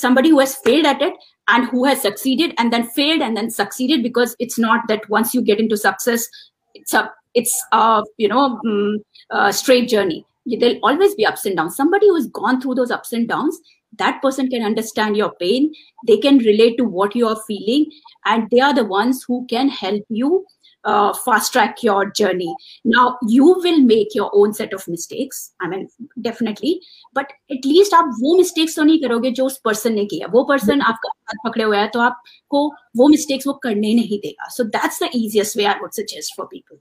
somebody 0.00 0.30
who 0.30 0.38
has 0.40 0.54
failed 0.56 0.86
at 0.86 1.02
it 1.02 1.14
and 1.48 1.66
who 1.68 1.84
has 1.84 2.00
succeeded 2.00 2.54
and 2.58 2.72
then 2.72 2.88
failed 2.90 3.22
and 3.22 3.36
then 3.36 3.50
succeeded 3.50 4.02
because 4.02 4.34
it's 4.38 4.58
not 4.58 4.86
that 4.88 5.08
once 5.08 5.34
you 5.34 5.42
get 5.42 5.60
into 5.60 5.76
success 5.76 6.26
it's 6.74 6.94
a 6.94 7.10
it's 7.34 7.54
a 7.72 8.02
you 8.16 8.28
know 8.28 8.58
um, 8.66 8.98
a 9.30 9.52
straight 9.52 9.88
journey. 9.88 10.24
There'll 10.46 10.80
always 10.82 11.14
be 11.14 11.26
ups 11.26 11.46
and 11.46 11.56
downs. 11.56 11.76
Somebody 11.76 12.08
who's 12.08 12.26
gone 12.28 12.60
through 12.60 12.74
those 12.76 12.90
ups 12.90 13.12
and 13.12 13.28
downs 13.28 13.60
that 13.98 14.22
person 14.22 14.48
can 14.48 14.62
understand 14.62 15.16
your 15.16 15.32
pain. 15.40 15.72
They 16.06 16.18
can 16.18 16.38
relate 16.38 16.76
to 16.78 16.84
what 16.84 17.14
you 17.14 17.26
are 17.28 17.40
feeling 17.46 17.90
and 18.24 18.48
they 18.50 18.60
are 18.60 18.74
the 18.74 18.84
ones 18.84 19.24
who 19.26 19.46
can 19.48 19.68
help 19.68 20.02
you 20.08 20.46
uh, 20.84 21.12
fast 21.14 21.52
track 21.52 21.82
your 21.82 22.10
journey 22.10 22.54
now 22.84 23.18
you 23.22 23.44
will 23.44 23.80
make 23.80 24.14
your 24.14 24.30
own 24.32 24.52
set 24.52 24.72
of 24.72 24.86
mistakes 24.88 25.52
i 25.60 25.68
mean 25.68 25.88
definitely 26.20 26.80
but 27.14 27.32
at 27.50 27.64
least 27.64 27.94
आप 27.94 28.12
वो 28.20 28.36
mistakes 28.38 28.76
तो 28.76 28.82
नहीं 28.82 29.00
करोगे 29.02 29.30
जो 29.30 29.46
उस 29.46 29.60
person 29.68 29.94
ने 29.94 30.04
किया 30.04 30.26
वो 30.32 30.46
person 30.52 30.82
आपका 30.82 31.10
हाथ 31.28 31.48
पकड़े 31.48 31.64
हुआ 31.64 31.78
है 31.78 31.88
तो 31.88 32.00
आपको 32.00 32.66
वो 32.96 33.10
mistakes 33.10 33.46
वो 33.46 33.52
करने 33.62 33.94
नहीं 33.94 34.18
देगा 34.18 34.48
so 34.50 34.68
that's 34.76 35.02
the 35.04 35.10
easiest 35.14 35.56
way 35.56 35.66
I 35.66 35.76
would 35.82 36.00
suggest 36.00 36.38
for 36.38 36.48
people 36.54 36.78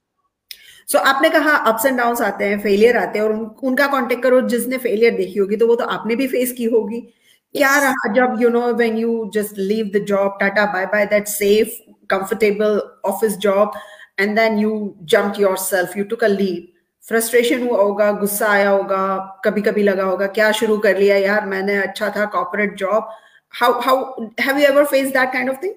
so 0.87 0.97
so, 0.97 1.03
आपने 1.05 1.29
कहा 1.29 1.55
अप्स 1.71 1.85
एंड 1.85 1.97
डाउन 1.97 2.15
आते 2.23 2.45
हैं 2.45 2.59
फेलियर 2.59 2.97
आते 2.97 3.19
हैं 3.19 3.25
और 3.25 3.33
उन, 3.33 3.45
उनका 3.63 3.87
कांटेक्ट 3.87 4.23
करो 4.23 4.41
जिसने 4.49 4.77
फेलियर 4.77 5.15
देखी 5.17 5.39
होगी 5.39 5.55
तो 5.55 5.67
वो 5.67 5.75
तो 5.75 5.85
आपने 5.95 6.15
भी 6.15 6.27
फेस 6.27 6.51
की 6.51 6.65
होगी 6.71 6.99
क्या 7.55 7.77
रहा 7.79 8.13
जब 8.13 8.41
you 8.41 8.49
know 8.49 8.61
when 8.73 8.97
you 8.97 9.29
just 9.33 9.57
leave 9.57 9.91
the 9.95 10.03
job 10.05 10.37
tata 10.39 10.65
bye 10.73 10.85
bye 10.85 11.05
that 11.05 11.27
safe 11.27 11.77
comfortable 12.09 12.81
office 13.05 13.37
job 13.37 13.71
and 14.19 14.35
then 14.35 14.59
you 14.59 14.73
jump 15.09 15.39
yourself 15.39 15.97
you 15.97 16.03
took 16.05 16.23
a 16.23 16.27
leave 16.29 16.67
frustration 17.03 17.67
हुआ 17.67 17.81
होगा 17.81 18.11
गुस्सा 18.19 18.47
आया 18.47 18.69
होगा 18.69 19.03
कभी 19.45 19.61
कभी 19.61 19.83
लगा 19.83 20.03
होगा 20.03 20.27
क्या 20.33 20.51
शुरू 20.51 20.77
कर 20.77 20.97
लिया 20.97 21.17
यार 21.17 21.45
मैंने 21.47 21.77
अच्छा 21.77 22.09
था 22.17 22.25
corporate 22.33 22.75
job 22.77 23.09
how 23.53 23.79
how 23.81 24.25
have 24.41 24.57
you 24.57 24.67
ever 24.67 24.85
face 24.85 25.07
that 25.13 25.31
kind 25.33 25.49
of 25.49 25.63
thing 25.63 25.73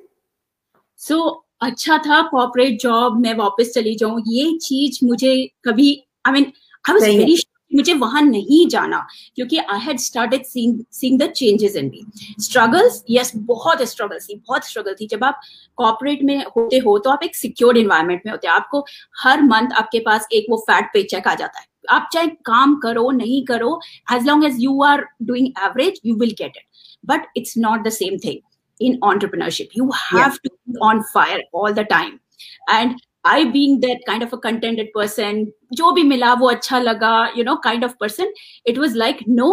so 1.01 1.19
अच्छा 1.63 1.97
था 2.07 2.21
कॉर्पोरेट 2.29 2.81
जॉब 2.81 3.21
मैं 3.21 3.35
वापस 3.37 3.73
चली 3.75 3.95
जाऊँ 3.97 4.23
ये 4.29 4.53
चीज़ 4.63 4.99
मुझे 5.05 5.35
कभी 5.65 5.91
I 6.27 6.33
mean 6.33 6.53
I 6.85 6.95
was 6.95 7.03
very 7.05 7.37
मुझे 7.75 7.95
वहाँ 7.95 8.23
नहीं 8.23 8.67
जाना 8.69 9.07
क्योंकि 9.37 9.59
I 9.59 9.81
had 9.81 9.99
started 10.01 10.45
seeing 10.45 11.19
the 11.21 11.31
changes 11.31 11.77
in 11.77 11.91
me 11.91 12.05
struggles 12.43 13.03
yes 13.11 13.33
बहुत 13.51 13.83
स्ट्रगल 13.89 14.19
थी 14.19 14.37
बहुत 14.39 14.69
स्ट्रगल 14.69 14.95
थी 15.01 15.07
जब 15.11 15.25
आप 15.25 15.41
कॉपरेट 15.79 16.23
में 16.23 16.37
होते 16.57 16.79
हो 16.79 16.99
तो 16.99 17.11
आप 17.11 17.25
एक 17.25 17.37
सिक्योर्ड 17.37 17.79
इन्वायरमेंट 17.79 18.23
में 18.27 18.33
होते 18.33 18.47
हैं 18.47 18.55
आपको 18.55 18.85
हर 19.23 19.43
मंथ 19.43 19.77
आपके 19.79 19.99
पास 20.07 20.27
एक 20.33 20.47
वो 20.51 20.57
फैट 20.71 20.93
पे 20.93 21.03
चेक 21.03 21.29
आ 21.29 21.35
जाता 21.35 21.61
है 21.61 21.67
आप 21.91 22.09
चाहे 22.13 22.27
काम 22.47 22.75
करो 22.81 23.11
नहीं 23.11 23.45
करो 23.45 23.79
as 24.13 24.27
long 24.27 24.45
as 24.45 24.57
you 24.61 24.83
are 24.83 25.07
doing 25.23 25.47
average 25.65 26.01
you 26.07 26.15
will 26.17 26.35
get 26.39 26.57
it 26.57 26.65
but 27.07 27.27
it's 27.37 27.55
not 27.59 27.87
the 27.87 27.91
same 27.93 28.19
thing 28.25 28.41
in 28.81 28.99
entrepreneurship. 29.01 29.71
You 29.73 29.91
have 29.93 30.33
yeah. 30.35 30.39
to 30.45 30.51
be 30.67 30.79
on 30.81 31.03
fire 31.05 31.41
all 31.53 31.73
the 31.73 31.85
time. 31.85 32.21
And 32.69 33.01
I 33.25 33.45
being 33.47 33.79
that 33.81 34.01
kind 34.07 34.23
of 34.23 34.35
a 34.35 34.39
contented 34.43 34.91
person 34.95 35.47
जो 35.73 35.93
भी 35.93 36.03
मिला, 36.05 36.33
वो 36.35 36.49
अच्छा 36.51 36.79
लगा 36.81 37.33
you 37.37 37.45
know 37.45 37.57
kind 37.65 37.85
of 37.85 37.93
person 38.01 38.33
it 38.67 38.79
was 38.79 38.97
like 38.99 39.19
no 39.29 39.51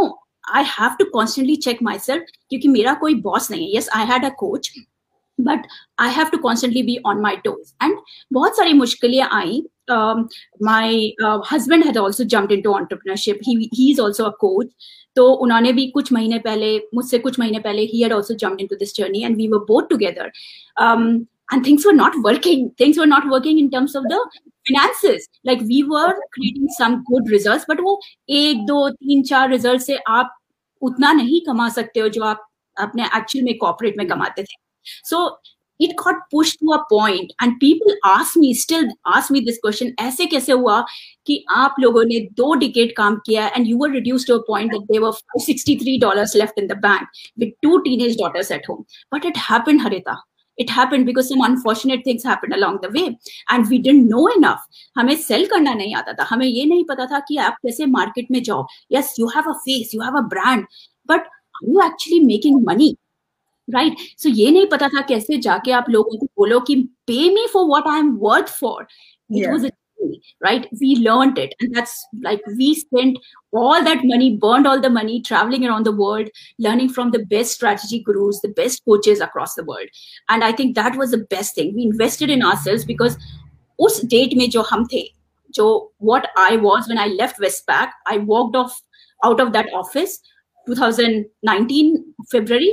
I 0.56 0.64
have 0.68 0.96
to 1.00 1.06
constantly 1.14 1.56
check 1.58 1.84
myself 2.00 2.26
क्योंकि 2.50 2.68
मेरा 2.68 2.94
कोई 3.02 3.16
boss 3.22 3.52
नहीं 3.52 3.66
है. 3.66 3.74
Yes 3.74 3.90
I 3.96 4.06
had 4.06 4.26
a 4.26 4.30
coach 4.40 4.72
but 5.40 5.68
I 6.02 6.10
have 6.14 6.30
to 6.30 6.38
constantly 6.38 6.84
be 6.84 6.98
on 7.08 7.22
my 7.22 7.36
toes 7.44 7.74
and 7.84 7.98
बहुत 8.34 8.58
सारी 8.58 8.74
मुश्किलें 8.74 9.22
आई. 9.22 9.62
My 10.64 11.16
husband 11.52 11.86
has 11.86 11.98
also 11.98 12.24
jump 12.34 12.52
into 12.62 12.74
entrepreneurship 12.74 13.40
he 13.46 13.92
is 13.92 14.02
also 14.02 14.24
a 14.24 14.36
coach 14.40 14.68
तो 15.16 15.32
उन्होंने 15.44 15.72
भी 15.74 15.86
कुछ 15.92 16.12
महीने 16.14 16.38
पहले, 16.40 16.78
मुझसे 16.96 17.20
कुछ 17.20 17.40
महीने 17.40 17.60
पहले 17.60 17.82
ही 17.84 18.02
had 18.02 18.14
also 18.14 18.34
jump 18.36 18.60
into 18.68 18.76
this 18.76 18.96
journey 18.96 19.24
and 19.24 19.36
we 19.38 19.48
were 19.48 19.66
both 19.68 19.90
together 19.90 20.32
and 21.51 21.65
things 21.65 21.85
were 21.85 21.93
not 21.93 22.15
working 22.23 22.71
things 22.79 22.99
were 22.99 23.07
not 23.07 23.29
working 23.29 23.59
in 23.59 23.71
terms 23.71 23.95
of 23.95 24.05
the 24.05 24.21
finances 24.69 25.29
like 25.45 25.61
we 25.73 25.83
were 25.83 26.15
creating 26.37 26.69
some 26.79 27.03
good 27.11 27.31
results 27.35 27.65
but 27.69 27.81
वो 27.81 27.99
एक 28.41 28.65
दो 28.67 28.89
तीन 28.91 29.23
चार 29.31 29.49
result 29.51 29.83
से 29.83 29.99
आप 30.19 30.35
उतना 30.83 31.13
नहीं 31.13 31.41
कमा 31.47 31.69
सकते 31.79 32.01
हो 32.01 32.09
जो 32.17 32.23
आप 32.25 32.47
अपने 32.77 33.05
एक्चुअल 33.17 33.45
में 33.45 33.57
कॉर्पोरेट 33.59 33.99
में 33.99 34.07
कमाते 34.09 34.43
थे 34.43 34.63
सो 35.11 35.27
it 35.81 35.97
got 35.97 36.19
pushed 36.33 36.61
to 36.61 36.73
a 36.73 36.85
point 36.89 37.33
and 37.41 37.59
people 37.61 37.95
ask 38.05 38.37
me 38.37 38.55
still 38.55 38.85
ask 39.13 39.31
me 39.37 39.41
this 39.47 39.57
question 39.65 39.91
ऐसे 40.01 40.27
कैसे 40.35 40.53
हुआ 40.53 40.81
कि 41.27 41.45
आप 41.51 41.77
लोगों 41.81 42.05
ने 42.05 42.21
दो 42.41 42.55
डिकेट 42.55 42.95
काम 42.97 43.17
किया 43.27 43.51
and 43.55 43.71
you 43.71 43.79
were 43.81 43.91
reduced 43.95 44.29
to 44.29 44.35
a 44.35 44.45
point 44.51 44.73
that 44.73 44.87
there 44.91 45.03
were 45.07 45.13
63 45.47 45.99
dollars 46.05 46.37
left 46.43 46.63
in 46.63 46.69
the 46.69 46.77
bank 46.87 47.25
with 47.43 47.53
two 47.67 47.83
teenage 47.89 48.17
daughters 48.23 48.53
at 48.59 48.71
home 48.71 48.85
but 49.17 49.29
it 49.33 49.43
happened 49.49 49.85
harita 49.87 50.17
It 50.60 50.70
happened 50.70 51.06
because 51.06 51.30
some 51.30 51.42
unfortunate 51.46 52.04
things 52.06 52.24
happened 52.24 52.54
along 52.56 52.78
the 52.84 52.90
way, 52.96 53.04
and 53.54 53.70
we 53.74 53.80
didn't 53.86 54.10
know 54.14 54.24
enough. 54.36 54.64
हमें 54.98 55.16
sell 55.26 55.46
करना 55.54 55.74
नहीं 55.74 55.96
आता 55.96 56.14
था। 56.14 56.28
हमें 56.30 56.46
ये 56.46 56.66
नहीं 56.66 56.84
पता 56.90 57.06
था 57.12 57.20
कि 57.28 57.38
आप 57.48 57.58
कैसे 57.66 57.86
मार्केट 57.98 58.32
में 58.32 58.42
जाओ। 58.44 58.66
Yes 58.92 59.14
you 59.20 59.28
have 59.36 59.52
a 59.52 59.54
face 59.66 59.96
you 59.96 60.02
have 60.02 60.18
a 60.18 60.22
brand 60.36 60.66
but 61.10 61.20
are 61.20 61.70
you 61.70 61.82
actually 61.86 62.20
making 62.26 62.62
money 62.68 62.96
right 63.68 63.98
so 64.18 64.30
ये 64.30 64.50
नहीं 64.52 64.66
पता 64.68 64.88
था 64.88 65.02
कैसे 65.08 65.38
जाके 65.48 65.72
आप 65.80 65.90
लोगों 65.90 66.18
को 66.18 66.26
बोलो 66.38 66.60
कि 66.68 66.76
pay 67.08 67.30
me 67.34 67.48
for 67.54 67.66
what 67.68 67.88
I 67.88 68.00
am 68.00 68.12
worth 68.22 68.48
for 68.60 68.88
it 69.38 69.50
was 69.50 69.66
right? 70.42 70.68
We 70.80 70.96
learned 70.98 71.38
it. 71.38 71.54
And 71.60 71.74
that's 71.74 72.06
like 72.22 72.42
we 72.58 72.76
spent 72.76 73.18
all 73.52 73.84
that 73.84 74.04
money 74.04 74.38
burned 74.38 74.68
all 74.68 74.80
the 74.80 74.90
money 74.90 75.22
traveling 75.22 75.66
around 75.66 75.86
the 75.86 75.92
world 75.92 76.30
learning 76.60 76.90
from 76.90 77.12
the 77.12 77.26
best 77.26 77.52
strategy 77.52 78.04
gurus 78.04 78.42
the 78.42 78.50
best 78.50 78.84
coaches 78.86 79.20
across 79.20 79.56
the 79.56 79.64
world. 79.64 79.88
And 80.30 80.44
i 80.44 80.52
think 80.52 80.76
that 80.76 80.96
was 80.96 81.12
the 81.12 81.26
best 81.36 81.56
thing. 81.56 81.76
We 81.76 81.84
invested 81.84 82.30
in 82.30 82.44
ourselves 82.44 82.86
because 82.86 83.18
us 83.80 84.02
date 84.02 84.36
mein 84.36 84.52
jo 84.52 84.64
hum 84.72 84.86
the 84.90 85.10
jo 85.58 85.92
what 85.98 86.30
i 86.38 86.56
was 86.58 86.88
when 86.88 87.02
i 87.04 87.08
left 87.08 87.40
westpac 87.46 87.96
i 88.14 88.18
walked 88.18 88.56
off 88.56 88.82
out 89.30 89.40
of 89.40 89.54
that 89.54 89.72
office 89.74 90.20
2019 90.68 91.94
february 92.32 92.72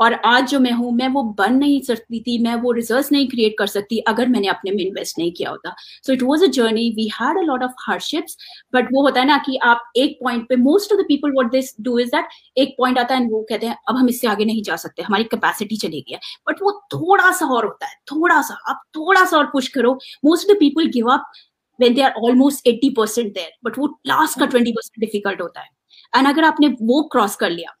और 0.00 0.12
आज 0.24 0.48
जो 0.50 0.58
मैं 0.60 0.70
हूँ, 0.72 0.92
मैं 0.92 1.08
वो 1.08 1.22
बन 1.38 1.54
नहीं 1.54 1.80
सकती 1.82 2.20
थी, 2.20 2.38
मैं 2.44 2.54
वो 2.56 2.72
रिज़ल्ट 2.72 3.12
नहीं 3.12 3.28
क्रिएट 3.28 3.54
कर 3.58 3.66
सकती 3.66 3.98
अगर 4.08 4.28
मैंने 4.28 4.48
अपने 4.48 4.70
में 4.70 4.82
इन्वेस्ट 4.84 5.18
नहीं 5.18 5.32
किया 5.32 5.50
होता। 5.50 5.74
So 6.06 6.12
it 6.12 6.22
was 6.22 6.44
a 6.44 6.46
journey 6.48 6.88
we 6.96 7.08
had 7.14 7.38
a 7.38 7.42
lot 7.42 7.62
of 7.62 7.72
hardships 7.86 8.36
but 8.74 8.88
वो 8.92 9.02
होता 9.02 9.20
है 9.20 9.26
ना 9.26 9.36
कि 9.46 9.56
आप 9.64 9.90
एक 9.96 10.18
पॉइंट 10.22 10.48
पे 10.48 10.56
most 10.58 10.92
of 10.92 11.00
the 11.00 11.04
people 11.08 11.32
what 11.32 11.50
this 11.52 11.74
do 11.80 11.98
is 11.98 12.08
that 12.08 12.28
एक 12.58 12.74
पॉइंट 12.78 12.98
आता 12.98 13.14
है 13.14 13.26
वो 13.28 13.42
कहते 13.50 13.66
हैं, 13.66 13.76
अब 13.88 13.96
हम 13.96 14.08
इससे 14.08 14.28
आगे 14.28 14.44
नहीं 14.44 14.62
जा 14.62 14.76
सकते, 14.76 15.02
हमारी 15.02 15.24
कैपेसिटी 15.26 15.76
चली 15.76 16.00
गई 16.00 16.12
है। 16.14 16.20
बट 16.48 16.62
वो 16.62 16.72
थोड़ा 16.94 17.30
सा 17.32 17.46
और 17.46 17.64
होता 17.64 17.86
है 17.86 17.94
थोड़ा 18.12 18.40
सा 18.42 18.54
आप 18.70 18.82
थोड़ा 18.96 19.24
सा 19.24 19.36
और 19.38 19.46
पुश 19.52 19.68
करो। 19.68 19.92
Most 20.24 20.48
of 20.48 20.56
the 20.56 20.60
people 20.60 20.90
give 20.94 21.10
up 21.12 21.30
when 21.78 21.94
they 21.96 22.02
are 22.06 22.14
almost 22.20 22.66
80% 22.68 23.30
there, 23.34 23.52
but 23.66 23.78
वो 23.78 23.86
लास्ट 24.06 24.38
का 24.40 24.46
20% 24.46 25.00
डिफ़िकल्ट 25.00 25.40
होता 25.40 25.60
है। 25.60 25.68
एंड 26.12 26.28
अगर 26.28 26.44
आपने 26.44 26.68
वो 26.82 27.02
क्रॉस 27.12 27.36
कर 27.36 27.50
लिया 27.50 27.74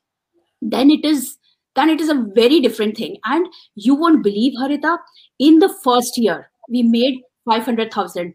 then 0.62 0.90
it 0.90 1.04
is 1.06 1.26
then 1.75 1.89
it 1.89 2.01
is 2.01 2.09
a 2.09 2.25
very 2.35 2.59
different 2.59 2.97
thing. 2.97 3.17
And 3.25 3.47
you 3.75 3.95
won't 3.95 4.23
believe, 4.23 4.53
Harita, 4.59 4.97
in 5.39 5.59
the 5.59 5.69
first 5.83 6.17
year, 6.17 6.49
we 6.69 6.83
made 6.83 7.21
$500,000. 7.47 8.33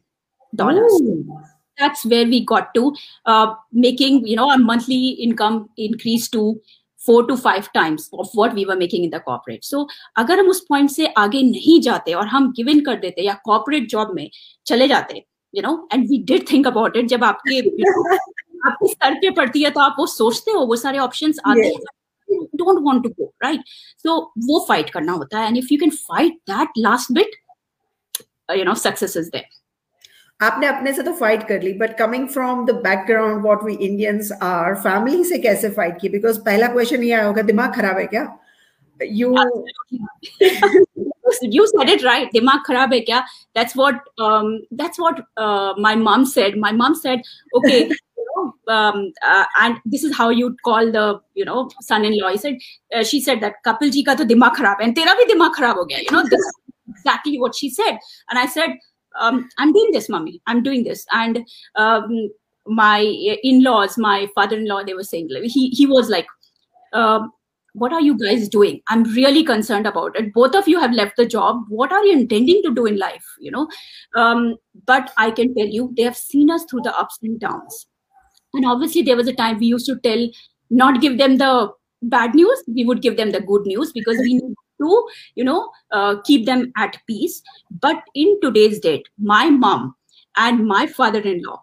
That's 1.79 2.05
where 2.05 2.27
we 2.27 2.45
got 2.45 2.75
to 2.75 2.95
uh, 3.25 3.55
making, 3.73 4.27
you 4.27 4.37
know, 4.37 4.51
our 4.51 4.59
monthly 4.59 5.11
income 5.11 5.71
increased 5.79 6.33
to 6.33 6.61
four 7.01 7.27
to 7.27 7.35
five 7.37 7.65
times 7.75 8.11
of 8.15 8.31
what 8.37 8.55
we 8.55 8.65
were 8.65 8.77
making 8.77 9.05
in 9.05 9.11
the 9.11 9.21
corporate 9.27 9.65
सो 9.65 9.87
अगर 10.19 10.39
हम 10.39 10.49
उस 10.49 10.61
point 10.69 10.91
से 10.91 11.07
आगे 11.19 11.43
नहीं 11.43 11.81
जाते 11.83 12.13
और 12.13 12.27
हम 12.29 12.51
give 12.57 12.69
in 12.69 12.81
कर 12.85 12.97
देते 13.01 13.23
या 13.27 13.35
कॉर्पोरेट 13.45 13.89
जॉब 13.91 14.13
में 14.17 14.29
चले 14.67 14.89
जाते 14.89 15.25
you 15.55 15.63
know 15.63 15.73
and 15.93 16.09
we 16.09 16.19
did 16.33 16.45
think 16.51 16.67
about 16.67 16.97
it 16.97 17.07
जब 17.09 17.25
आपके 17.25 17.61
you 17.61 17.87
know, 17.87 18.19
आपके 18.67 18.93
सर 18.93 19.15
पे 19.21 19.31
पड़ती 19.41 19.63
है 19.63 19.71
तो 19.71 19.81
आप 19.81 19.97
वो 19.99 20.07
सोचते 20.07 20.51
हो 20.53 20.67
वो 20.67 20.77
सारे 20.77 20.99
ऑप्शंस 20.99 21.39
आते 21.47 21.67
हैं 21.67 21.81
Don't 22.64 22.84
want 22.84 23.04
to 23.04 23.12
go 23.20 23.32
right 23.44 23.76
so 24.06 24.18
wo 24.50 24.64
fight 24.72 24.92
karna 24.96 25.18
hota 25.20 25.42
hai 25.42 25.48
and 25.52 25.62
if 25.64 25.72
you 25.76 25.80
can 25.84 25.94
fight 26.00 26.42
that 26.54 26.82
last 26.88 27.14
bit 27.20 27.38
uh, 28.50 28.54
you 28.54 28.66
know 28.70 28.80
success 28.88 29.16
is 29.24 29.32
there 29.38 29.52
आपने 30.44 30.68
अपने 30.68 30.92
से 30.94 31.04
तो 31.04 31.12
फाइट 31.16 31.48
कर 31.48 31.62
ली 31.62 31.72
but 31.80 31.98
coming 31.98 32.28
from 32.30 32.66
the 32.66 32.72
background 32.84 33.42
what 33.44 33.64
we 33.64 33.74
Indians 33.74 34.32
are 34.44 34.74
family 34.86 35.24
से 35.24 35.38
कैसे 35.46 35.70
fight 35.78 35.98
की 36.02 36.10
because 36.16 36.40
पहला 36.46 36.68
question 36.74 37.04
ये 37.04 37.12
आया 37.12 37.26
होगा 37.26 37.42
दिमाग 37.52 37.74
खराब 37.76 37.98
है 37.98 38.06
क्या 38.08 38.26
you 39.02 39.36
you 41.42 41.68
said 41.68 41.90
it 41.90 42.04
right 42.04 42.32
dimag 42.34 42.64
kharab 42.68 42.94
hai 42.96 43.02
kya 43.10 43.22
that's 43.54 43.76
what 43.76 44.00
um, 44.18 44.62
that's 44.72 45.00
what 45.00 45.22
uh, 45.38 45.74
my 45.78 45.96
mom 45.96 46.26
said 46.26 46.58
my 46.58 46.72
mom 46.72 46.96
said 46.96 47.22
okay 47.60 47.80
um, 48.68 49.12
uh, 49.26 49.46
and 49.62 49.78
this 49.86 50.04
is 50.04 50.16
how 50.16 50.30
you'd 50.30 50.62
call 50.64 50.92
the 50.92 51.20
you 51.34 51.46
know 51.46 51.70
son-in-law. 51.82 52.30
He 52.30 52.38
said 52.38 52.58
uh, 52.94 53.04
she 53.04 53.22
said 53.22 53.42
that 53.42 53.56
kapil 53.66 53.92
ji 53.92 54.04
ka 54.04 54.16
to 54.16 54.26
dimag 54.26 54.56
kharab 54.56 54.78
and 54.82 54.96
tera 54.96 55.16
bhi 55.22 55.28
dimag 55.32 55.54
kharab 55.56 55.76
ho 55.76 55.86
gaya. 55.86 56.04
You 56.04 56.12
know 56.12 56.24
this 56.24 56.52
exactly 56.90 57.40
what 57.40 57.56
she 57.56 57.70
said. 57.70 57.98
And 58.30 58.40
i 58.40 58.46
said 58.46 58.78
um, 59.20 59.50
i'm 59.58 59.72
doing 59.74 59.92
this 59.92 60.10
mommy 60.10 60.42
i'm 60.48 60.64
doing 60.64 60.84
this. 60.84 61.06
And 61.12 61.46
um, 61.76 62.30
my 62.66 63.00
in-laws 63.44 63.98
my 63.98 64.28
father-in-law 64.36 64.84
they 64.84 64.94
were 64.94 65.04
saying 65.04 65.30
he 65.44 65.70
he 65.70 65.86
was 65.86 66.10
like 66.10 66.28
uh, 66.94 67.28
what 67.74 67.92
are 67.92 68.00
you 68.00 68.18
guys 68.18 68.48
doing? 68.48 68.80
I'm 68.88 69.04
really 69.04 69.44
concerned 69.44 69.86
about 69.86 70.18
it. 70.18 70.34
Both 70.34 70.56
of 70.56 70.66
you 70.66 70.80
have 70.80 70.94
left 70.94 71.18
the 71.18 71.26
job. 71.26 71.66
What 71.68 71.92
are 71.92 72.06
you 72.06 72.14
intending 72.14 72.62
to 72.64 72.74
do 72.74 72.86
in 72.86 72.98
life? 72.98 73.26
You 73.38 73.52
know? 73.52 73.68
Um, 74.16 74.56
but 74.86 75.12
i 75.18 75.32
can 75.32 75.54
tell 75.56 75.66
you 75.66 75.94
they 75.98 76.04
have 76.04 76.18
seen 76.18 76.52
us 76.52 76.66
through 76.70 76.82
the 76.82 76.98
ups 76.98 77.20
and 77.24 77.40
downs 77.40 77.88
and 78.56 78.66
obviously 78.66 79.02
there 79.02 79.16
was 79.16 79.28
a 79.28 79.34
time 79.34 79.58
we 79.60 79.68
used 79.68 79.86
to 79.86 79.98
tell 80.00 80.28
not 80.70 81.02
give 81.02 81.18
them 81.18 81.38
the 81.38 81.72
bad 82.04 82.36
news 82.36 82.64
we 82.68 82.86
would 82.86 83.02
give 83.02 83.18
them 83.18 83.32
the 83.32 83.42
good 83.42 83.66
news 83.66 83.92
because 83.92 84.18
we 84.20 84.36
need 84.36 84.56
to 84.82 85.08
you 85.36 85.44
know 85.44 85.70
uh, 85.92 86.16
keep 86.24 86.46
them 86.46 86.72
at 86.78 86.98
peace 87.08 87.42
but 87.82 88.04
in 88.14 88.40
today's 88.42 88.80
date 88.80 89.08
my 89.18 89.50
mom 89.50 89.96
and 90.38 90.68
my 90.68 90.86
father-in-law 90.86 91.62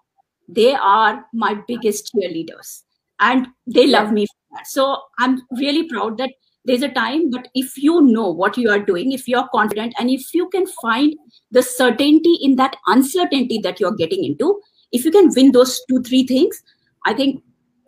they 0.48 0.74
are 0.74 1.24
my 1.32 1.54
biggest 1.66 2.12
cheerleaders 2.14 2.82
and 3.22 3.46
they 3.66 3.86
love 3.86 4.12
me 4.12 4.26
for 4.26 4.56
that. 4.56 4.66
So 4.66 4.98
I'm 5.18 5.40
really 5.52 5.88
proud 5.88 6.18
that 6.18 6.30
there's 6.64 6.82
a 6.82 6.88
time, 6.88 7.30
but 7.30 7.48
if 7.54 7.76
you 7.76 8.02
know 8.02 8.30
what 8.30 8.56
you 8.56 8.70
are 8.70 8.78
doing, 8.78 9.12
if 9.12 9.26
you're 9.26 9.48
confident, 9.52 9.94
and 9.98 10.10
if 10.10 10.34
you 10.34 10.48
can 10.50 10.66
find 10.80 11.14
the 11.50 11.62
certainty 11.62 12.38
in 12.42 12.56
that 12.56 12.76
uncertainty 12.86 13.58
that 13.62 13.80
you're 13.80 13.96
getting 13.96 14.24
into, 14.24 14.60
if 14.92 15.04
you 15.04 15.10
can 15.10 15.30
win 15.34 15.52
those 15.52 15.80
two, 15.88 16.02
three 16.02 16.24
things, 16.26 16.62
I 17.04 17.14
think, 17.14 17.42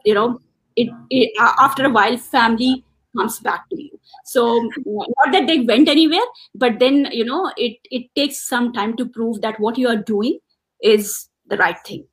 you 0.05 0.15
know, 0.15 0.41
it, 0.77 0.89
it 1.11 1.33
uh, 1.41 1.53
after 1.59 1.85
a 1.85 1.91
while, 1.91 2.17
family 2.17 2.85
comes 3.17 3.39
back 3.41 3.69
to 3.71 3.81
you. 3.81 3.99
So 4.25 4.69
not 4.87 5.33
that 5.33 5.47
they 5.47 5.61
went 5.61 5.89
anywhere, 5.89 6.27
but 6.55 6.79
then, 6.79 7.09
you 7.13 7.25
know, 7.25 7.53
it, 7.57 7.79
it 7.91 8.15
takes 8.15 8.41
some 8.41 8.73
time 8.73 8.97
to 8.97 9.07
prove 9.07 9.41
that 9.43 9.61
what 9.61 9.79
you 9.79 9.89
are 9.89 9.97
doing 9.97 10.39
is 10.83 11.29
the 11.47 11.57
right 11.57 11.79
thing. 11.87 12.07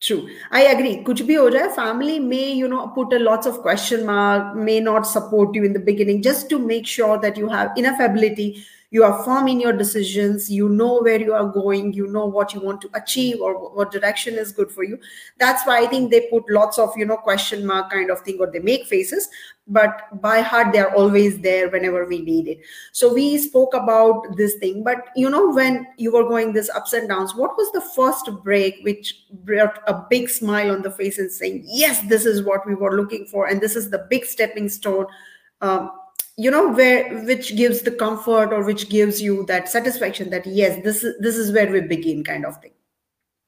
True. 0.00 0.28
I 0.52 0.62
agree. 0.62 1.02
Kuch 1.02 1.26
bhi 1.26 1.36
ho 1.36 1.50
jaye, 1.50 1.74
family 1.74 2.20
may, 2.20 2.52
you 2.52 2.68
know, 2.68 2.88
put 2.88 3.12
a 3.12 3.18
lots 3.18 3.46
of 3.46 3.58
question 3.62 4.06
mark, 4.06 4.54
may 4.54 4.78
not 4.78 5.06
support 5.06 5.54
you 5.54 5.64
in 5.64 5.72
the 5.72 5.80
beginning, 5.80 6.22
just 6.22 6.48
to 6.50 6.58
make 6.58 6.86
sure 6.86 7.18
that 7.18 7.36
you 7.36 7.48
have 7.48 7.76
enough 7.76 7.98
ability 7.98 8.64
you 8.90 9.04
are 9.04 9.22
firm 9.22 9.48
in 9.48 9.60
your 9.60 9.74
decisions. 9.74 10.50
You 10.50 10.68
know 10.68 11.00
where 11.00 11.20
you 11.20 11.34
are 11.34 11.46
going. 11.46 11.92
You 11.92 12.06
know 12.06 12.24
what 12.24 12.54
you 12.54 12.60
want 12.60 12.80
to 12.82 12.90
achieve 12.94 13.40
or 13.40 13.74
what 13.74 13.90
direction 13.90 14.34
is 14.34 14.50
good 14.50 14.70
for 14.70 14.82
you. 14.82 14.98
That's 15.38 15.66
why 15.66 15.82
i 15.82 15.86
think 15.86 16.10
they 16.10 16.28
put 16.30 16.50
lots 16.50 16.78
of 16.78 16.96
you 16.96 17.04
know 17.04 17.16
question 17.16 17.66
mark 17.66 17.90
kind 17.90 18.10
of 18.10 18.20
thing 18.20 18.38
or 18.40 18.50
they 18.50 18.60
make 18.60 18.86
faces. 18.86 19.28
But 19.66 20.22
by 20.22 20.40
heart 20.40 20.72
they 20.72 20.78
are 20.78 20.94
always 20.94 21.38
there 21.40 21.68
whenever 21.68 22.06
we 22.06 22.20
need 22.22 22.48
it. 22.48 22.60
So 22.92 23.12
we 23.12 23.36
spoke 23.36 23.74
about 23.74 24.36
this 24.38 24.54
thing. 24.54 24.82
But 24.82 25.08
you 25.14 25.28
know 25.28 25.50
when 25.50 25.86
you 25.98 26.10
were 26.12 26.26
going 26.26 26.54
this 26.54 26.70
ups 26.70 26.94
and 26.94 27.08
downs 27.08 27.34
what 27.34 27.56
was 27.58 27.70
the 27.72 27.82
first 27.94 28.30
break 28.42 28.76
which 28.82 29.26
brought 29.44 29.82
a 29.86 30.02
big 30.08 30.30
smile 30.30 30.70
on 30.70 30.80
the 30.80 30.90
face 30.90 31.18
and 31.18 31.30
saying 31.30 31.62
yes 31.66 32.00
this 32.08 32.24
is 32.24 32.42
what 32.42 32.66
we 32.66 32.74
were 32.74 32.96
looking 32.96 33.26
for 33.26 33.46
and 33.48 33.60
this 33.60 33.76
is 33.76 33.90
the 33.90 34.06
big 34.08 34.24
stepping 34.24 34.68
stone 34.68 35.06
um, 35.60 35.90
you 36.38 36.50
know 36.52 36.68
where 36.72 37.24
which 37.24 37.56
gives 37.56 37.82
the 37.82 37.90
comfort 37.90 38.52
or 38.52 38.64
which 38.64 38.88
gives 38.88 39.20
you 39.20 39.44
that 39.46 39.68
satisfaction 39.68 40.30
that 40.30 40.46
yes 40.46 40.80
this 40.84 41.02
is 41.02 41.16
this 41.20 41.36
is 41.36 41.52
where 41.52 41.70
we 41.70 41.80
begin 41.80 42.22
kind 42.22 42.46
of 42.46 42.56
thing. 42.62 42.72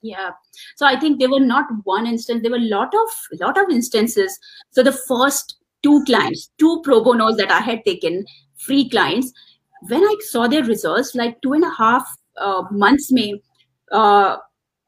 Yeah. 0.01 0.31
So 0.75 0.85
i 0.85 0.99
think 0.99 1.19
there 1.19 1.29
were 1.29 1.39
not 1.39 1.67
one 1.83 2.05
instance 2.05 2.41
there 2.41 2.51
were 2.51 2.57
a 2.57 2.73
lot 2.75 2.93
of 2.93 3.39
lot 3.39 3.57
of 3.57 3.69
instances. 3.69 4.37
So 4.71 4.83
the 4.83 4.97
first 5.07 5.57
two 5.83 6.03
clients 6.05 6.51
two 6.57 6.81
pro 6.83 7.03
bonos 7.03 7.37
that 7.37 7.51
i 7.51 7.59
had 7.59 7.83
taken 7.85 8.25
free 8.57 8.87
clients 8.89 9.31
when 9.87 10.03
i 10.03 10.15
saw 10.19 10.47
their 10.47 10.63
results 10.63 11.15
like 11.15 11.41
two 11.41 11.53
and 11.53 11.63
a 11.63 11.73
half 11.77 12.05
uh, 12.37 12.63
months 12.71 13.11
may 13.11 13.41
uh, 13.91 14.37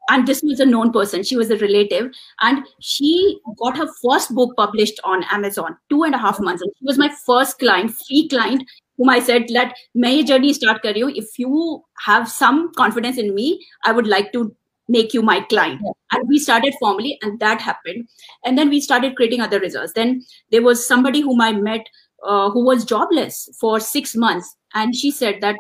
and 0.10 0.28
this 0.28 0.42
was 0.44 0.60
a 0.60 0.66
known 0.66 0.92
person. 0.92 1.24
She 1.24 1.38
was 1.38 1.50
a 1.50 1.58
relative. 1.58 2.12
And 2.42 2.66
she 2.80 3.40
got 3.58 3.78
her 3.78 3.88
first 4.04 4.34
book 4.36 4.54
published 4.58 5.00
on 5.04 5.24
amazon 5.32 5.78
two 5.90 6.04
and 6.04 6.14
a 6.14 6.18
half 6.18 6.40
months. 6.40 6.62
And 6.62 6.72
she 6.78 6.86
was 6.86 6.98
my 6.98 7.10
first 7.26 7.60
client 7.60 7.92
free 7.92 8.28
client 8.28 8.64
whom 8.98 9.10
i 9.10 9.20
said 9.20 9.50
let 9.50 9.76
my 9.96 10.22
journey 10.22 10.54
start 10.54 10.84
kar 10.84 10.92
if 10.96 11.40
you 11.40 11.84
have 12.06 12.30
some 12.30 12.72
confidence 12.74 13.18
in 13.18 13.34
me 13.34 13.66
i 13.86 13.92
would 13.92 14.06
like 14.06 14.32
to 14.34 14.56
make 14.88 15.14
you 15.14 15.22
my 15.22 15.40
client. 15.42 15.82
And 16.12 16.28
we 16.28 16.40
started 16.40 16.74
formally 16.80 17.18
and 17.22 17.40
that 17.40 17.62
happened. 17.62 18.08
And 18.46 18.58
then 18.58 18.70
we 18.70 18.82
started 18.82 19.16
creating 19.16 19.42
other 19.42 19.60
results. 19.60 19.94
Then 19.94 20.24
there 20.52 20.62
was 20.62 20.86
somebody 20.86 21.22
whom 21.22 21.42
i 21.42 21.52
met 21.52 21.88
uh, 22.24 22.50
who 22.50 22.64
was 22.64 22.86
jobless 22.86 23.50
for 23.60 23.80
six 23.80 24.16
months. 24.16 24.56
And 24.74 24.96
she 24.96 25.12
said 25.12 25.42
that 25.42 25.56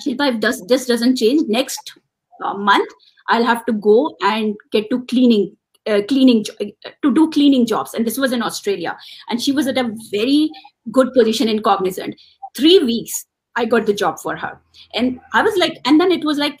Shilpa, 0.00 0.34
if 0.34 0.40
this, 0.40 0.62
this 0.66 0.86
doesn't 0.86 1.16
change 1.16 1.48
next 1.48 1.92
uh, 2.44 2.54
month 2.54 2.90
I'll 3.28 3.44
have 3.44 3.64
to 3.66 3.72
go 3.72 4.16
and 4.22 4.54
get 4.72 4.90
to 4.90 5.04
cleaning 5.06 5.56
uh, 5.86 6.00
cleaning 6.08 6.44
to 6.44 7.14
do 7.14 7.30
cleaning 7.30 7.66
jobs. 7.66 7.94
And 7.94 8.06
this 8.06 8.18
was 8.18 8.32
in 8.32 8.42
australia. 8.42 8.96
And 9.28 9.42
she 9.42 9.52
was 9.52 9.66
at 9.66 9.78
a 9.78 9.94
very 10.10 10.50
good 10.90 11.12
position 11.12 11.48
in 11.48 11.62
cognizant. 11.62 12.14
Three 12.56 12.78
weeks 12.78 13.26
i 13.56 13.64
got 13.64 13.86
the 13.86 13.94
job 13.94 14.18
for 14.18 14.36
her. 14.36 14.60
And 14.94 15.20
i 15.32 15.42
was 15.42 15.56
like 15.56 15.78
and 15.84 16.00
then 16.00 16.12
it 16.12 16.24
was 16.24 16.38
like 16.38 16.60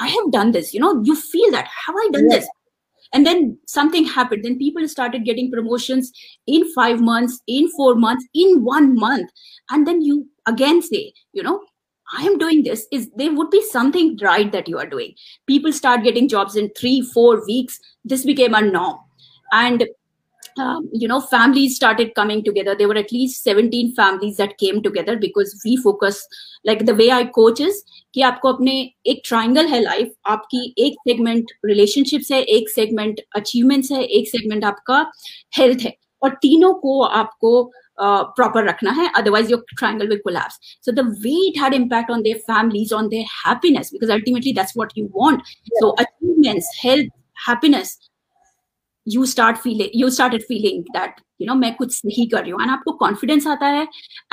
i 0.00 0.08
have 0.08 0.30
done 0.32 0.52
this 0.52 0.72
you 0.74 0.80
know 0.80 1.02
you 1.02 1.16
feel 1.16 1.50
that 1.50 1.66
have 1.86 1.96
i 1.96 2.08
done 2.12 2.30
yeah. 2.30 2.38
this? 2.38 2.48
And 3.12 3.24
then 3.24 3.58
something 3.66 4.04
happened. 4.04 4.44
Then 4.44 4.58
people 4.58 4.86
started 4.88 5.24
getting 5.24 5.50
promotions 5.50 6.12
in 6.46 6.70
five 6.72 7.00
months 7.00 7.40
in 7.46 7.70
four 7.70 7.94
months 7.94 8.26
in 8.34 8.64
one 8.64 8.94
month. 8.96 9.30
And 9.70 9.86
then 9.86 10.02
you 10.02 10.28
again 10.46 10.82
say 10.82 11.12
you 11.32 11.42
know 11.42 11.60
I 12.07 12.23
am 12.23 12.37
doing 12.37 12.63
this 12.63 12.87
is 12.91 13.09
there 13.15 13.33
would 13.33 13.49
be 13.49 13.63
something 13.63 14.17
right 14.21 14.51
that 14.51 14.67
you 14.67 14.77
are 14.77 14.85
doing. 14.85 15.13
People 15.47 15.71
start 15.71 16.03
getting 16.03 16.27
jobs 16.27 16.55
in 16.55 16.69
three, 16.77 17.01
four 17.01 17.45
weeks. 17.45 17.79
This 18.03 18.25
became 18.25 18.53
a 18.53 18.61
norm. 18.61 18.99
And 19.53 19.87
um, 20.57 20.89
you 20.91 21.07
know, 21.07 21.21
families 21.21 21.75
started 21.75 22.13
coming 22.13 22.43
together. 22.43 22.75
There 22.75 22.87
were 22.87 22.97
at 22.97 23.11
least 23.11 23.43
17 23.43 23.95
families 23.95 24.37
that 24.37 24.57
came 24.57 24.83
together 24.83 25.17
because 25.17 25.61
we 25.63 25.77
focus, 25.77 26.27
like 26.65 26.85
the 26.85 26.95
way 26.95 27.11
I 27.11 27.25
coach 27.25 27.59
is 27.59 27.83
कि 28.13 28.21
आपको 28.21 28.51
अपने 28.53 28.71
एक 29.07 29.21
triangle 29.25 29.67
है 29.67 29.79
life 29.81 30.11
आपकी 30.27 30.73
एक 30.85 30.95
segment 31.07 31.51
relationships 31.65 32.31
है 32.31 32.41
एक 32.55 32.69
segment 32.69 33.21
achievements 33.35 33.91
है 33.91 34.03
एक 34.03 34.27
सेगमेंट 34.29 34.65
आपका 34.65 34.99
हेल्थ 35.57 35.81
है 35.81 35.95
और 36.26 36.38
तीनों 36.42 36.72
को 36.84 37.00
आपको 37.02 37.52
प्रॉपर 37.98 38.62
uh, 38.62 38.68
रखना 38.68 38.90
है 38.92 39.10
otherwise 39.16 39.50
your 39.50 39.64
triangle 39.70 40.08
will 40.08 40.18
collapse 40.24 40.58
so 40.86 40.92
the 40.92 41.06
way 41.20 41.36
it 41.46 41.62
had 41.62 41.74
impact 41.74 42.10
on 42.10 42.22
their 42.22 42.38
families 42.46 42.94
on 42.94 43.08
their 43.08 43.26
happiness 43.36 43.90
because 43.92 44.12
ultimately 44.12 44.52
that's 44.54 44.76
what 44.76 44.98
you 44.98 45.06
want 45.14 45.42
so 45.70 45.88
achievements 45.90 46.70
health 46.82 47.12
happiness 47.48 47.98
you 49.06 49.24
start 49.26 49.56
feeling 49.58 49.90
you 49.94 50.10
started 50.10 50.42
feeling 50.42 50.82
that 50.92 51.20
you 51.40 51.46
know 51.46 51.54
मैं 51.54 51.74
कुछ 51.74 51.92
सही 51.94 52.26
कर 52.26 52.42
रही 52.42 52.50
हूँ। 52.50 52.62
And 52.62 52.70
आपको 52.70 52.92
confidence 52.98 53.46
आता 53.46 53.66
है 53.68 53.82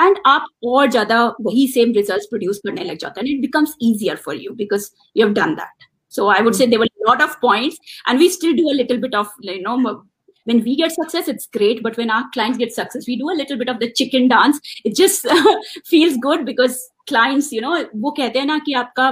and 0.00 0.18
आप 0.26 0.46
और 0.64 0.90
ज़्यादा 0.90 1.24
वही 1.40 1.66
सेम 1.68 1.92
रिज़ल्ट 1.92 2.28
प्रोड्यूस 2.30 2.60
करने 2.66 2.84
लग 2.84 2.98
जाता 2.98 3.20
है 3.20 3.30
it 3.30 3.40
becomes 3.40 3.74
easier 3.82 4.16
for 4.24 4.36
you 4.36 4.52
because 4.54 4.90
you 5.16 5.26
have 5.26 5.34
done 5.34 5.54
that 5.54 5.88
so 6.12 6.28
I 6.30 6.42
would 6.42 6.54
say 6.54 6.66
there 6.66 6.88
lot 7.08 7.22
of 7.22 7.36
points 7.42 7.78
and 8.08 8.18
we 8.18 8.28
still 8.30 8.52
do 8.56 8.68
a 8.70 8.72
little 8.72 9.00
bit 9.00 9.14
of 9.14 9.34
you 9.44 9.60
know 9.62 9.76
when 10.45 10.63
we 10.63 10.75
get 10.75 10.91
success 10.91 11.27
it's 11.27 11.47
great 11.47 11.83
but 11.83 11.97
when 11.97 12.09
our 12.09 12.25
clients 12.33 12.57
get 12.57 12.73
success 12.73 13.05
we 13.07 13.17
do 13.17 13.29
a 13.29 13.37
little 13.39 13.57
bit 13.57 13.69
of 13.69 13.79
the 13.79 13.91
chicken 13.93 14.27
dance 14.27 14.59
it 14.83 14.95
just 14.95 15.27
feels 15.85 16.17
good 16.17 16.45
because 16.45 16.79
clients 17.07 17.51
you 17.51 17.61
know 17.61 17.75
वो 17.95 18.11
कहते 18.17 18.39
हैं 18.39 18.45
ना 18.45 18.57
कि 18.65 18.73
आपका 18.83 19.09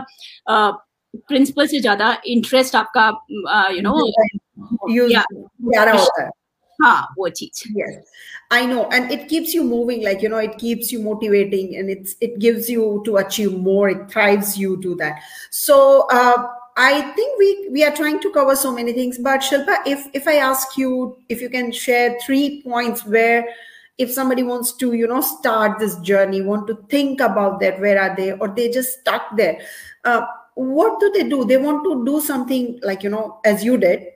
principal 1.28 1.68
से 1.68 1.80
ज्यादा 1.82 2.16
interest 2.28 2.76
आपका 2.76 3.08
you 3.76 3.82
know 3.82 3.96
प्यारा 5.72 5.92
होता 5.92 6.24
है 6.24 6.30
हाँ 6.82 7.14
वो 7.18 7.30
चीज 7.38 7.64
yes 7.76 7.96
i 8.56 8.66
know 8.72 8.82
and 8.96 9.12
it 9.14 9.24
keeps 9.30 9.54
you 9.54 9.64
moving 9.70 10.04
like 10.08 10.22
you 10.26 10.30
know 10.34 10.42
it 10.48 10.58
keeps 10.60 10.92
you 10.92 11.00
motivating 11.06 11.72
and 11.80 11.90
it's 11.94 12.14
it 12.28 12.38
gives 12.44 12.70
you 12.74 12.84
to 13.08 13.18
achieve 13.22 13.56
more 13.70 13.90
it 13.94 14.04
thrives 14.12 14.52
you 14.58 14.78
to 14.84 14.94
that 15.02 15.26
so 15.62 15.80
uh 16.20 16.36
I 16.77 17.03
think 17.13 17.39
we 17.39 17.69
we 17.71 17.85
are 17.85 17.95
trying 17.95 18.21
to 18.21 18.31
cover 18.31 18.57
so 18.57 18.73
many 18.73 18.93
things, 18.93 19.19
but 19.19 19.41
Shilpa, 19.41 19.79
if 19.87 20.07
if 20.15 20.27
I 20.27 20.37
ask 20.37 20.79
you 20.79 21.19
if 21.29 21.41
you 21.41 21.51
can 21.51 21.71
share 21.71 22.19
three 22.25 22.63
points 22.63 23.05
where 23.05 23.47
if 23.99 24.11
somebody 24.11 24.43
wants 24.43 24.73
to 24.79 24.95
you 24.95 25.07
know 25.07 25.21
start 25.21 25.79
this 25.79 25.97
journey, 25.97 26.41
want 26.41 26.67
to 26.69 26.75
think 26.89 27.21
about 27.21 27.61
that, 27.61 27.79
where 27.79 28.01
are 28.01 28.17
they, 28.17 28.33
or 28.33 28.49
they 28.49 28.71
just 28.71 29.01
stuck 29.01 29.37
there, 29.37 29.61
uh, 30.05 30.23
what 30.55 30.99
do 30.99 31.11
they 31.13 31.29
do? 31.29 31.45
They 31.45 31.59
want 31.59 31.85
to 31.85 32.05
do 32.07 32.21
something 32.21 32.81
like 32.83 33.03
you 33.03 33.11
know 33.11 33.41
as 33.45 33.63
you 33.63 33.77
did. 33.77 34.07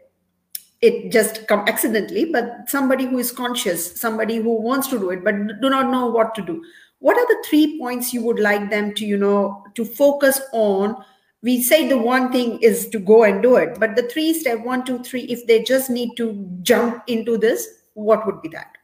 It 0.80 1.10
just 1.10 1.46
come 1.48 1.60
accidentally, 1.66 2.26
but 2.26 2.68
somebody 2.68 3.06
who 3.06 3.18
is 3.18 3.32
conscious, 3.32 3.98
somebody 3.98 4.36
who 4.36 4.60
wants 4.60 4.88
to 4.88 4.98
do 4.98 5.10
it, 5.10 5.24
but 5.24 5.34
do 5.60 5.70
not 5.70 5.90
know 5.90 6.06
what 6.06 6.34
to 6.36 6.42
do. 6.42 6.62
What 7.00 7.16
are 7.18 7.26
the 7.26 7.42
three 7.48 7.78
points 7.78 8.12
you 8.12 8.22
would 8.22 8.38
like 8.38 8.70
them 8.70 8.94
to 8.94 9.04
you 9.04 9.18
know 9.18 9.64
to 9.74 9.84
focus 9.84 10.40
on? 10.52 11.04
We 11.42 11.62
say 11.62 11.88
the 11.88 11.98
one 11.98 12.32
thing 12.32 12.58
is 12.60 12.88
to 12.88 12.98
go 12.98 13.24
and 13.24 13.42
do 13.42 13.56
it 13.56 13.78
but 13.78 13.94
the 13.96 14.08
three 14.08 14.32
step 14.32 14.60
one 14.60 14.84
two 14.84 14.98
three 15.02 15.22
if 15.22 15.46
they 15.46 15.62
just 15.62 15.90
need 15.90 16.14
to 16.16 16.48
jump 16.62 17.02
into 17.06 17.36
this 17.36 17.68
what 17.94 18.26
would 18.26 18.40
be 18.42 18.48
that 18.48 18.76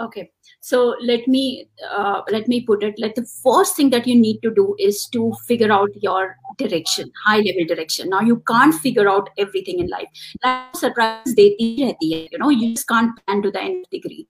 Okay, 0.00 0.30
so 0.60 0.94
let 1.00 1.26
me 1.26 1.68
uh, 1.90 2.20
let 2.30 2.48
me 2.48 2.60
put 2.60 2.82
it. 2.82 2.98
Like 2.98 3.14
the 3.14 3.24
first 3.24 3.76
thing 3.76 3.88
that 3.90 4.06
you 4.06 4.14
need 4.14 4.40
to 4.42 4.52
do 4.54 4.76
is 4.78 5.06
to 5.12 5.32
figure 5.46 5.72
out 5.72 5.88
your 6.02 6.36
direction, 6.58 7.10
high 7.24 7.38
level 7.38 7.64
direction. 7.66 8.10
Now 8.10 8.20
you 8.20 8.42
can't 8.46 8.74
figure 8.74 9.08
out 9.08 9.30
everything 9.38 9.78
in 9.78 9.88
life. 9.88 10.08
Like 10.44 10.76
surprise 10.76 11.34
देती 11.34 11.68
रहती 11.82 12.12
है. 12.12 12.28
You 12.30 12.38
know, 12.38 12.50
you 12.50 12.74
just 12.74 12.86
can't 12.86 13.16
plan 13.24 13.40
to 13.40 13.50
the 13.50 13.62
nth 13.62 13.88
degree. 13.90 14.28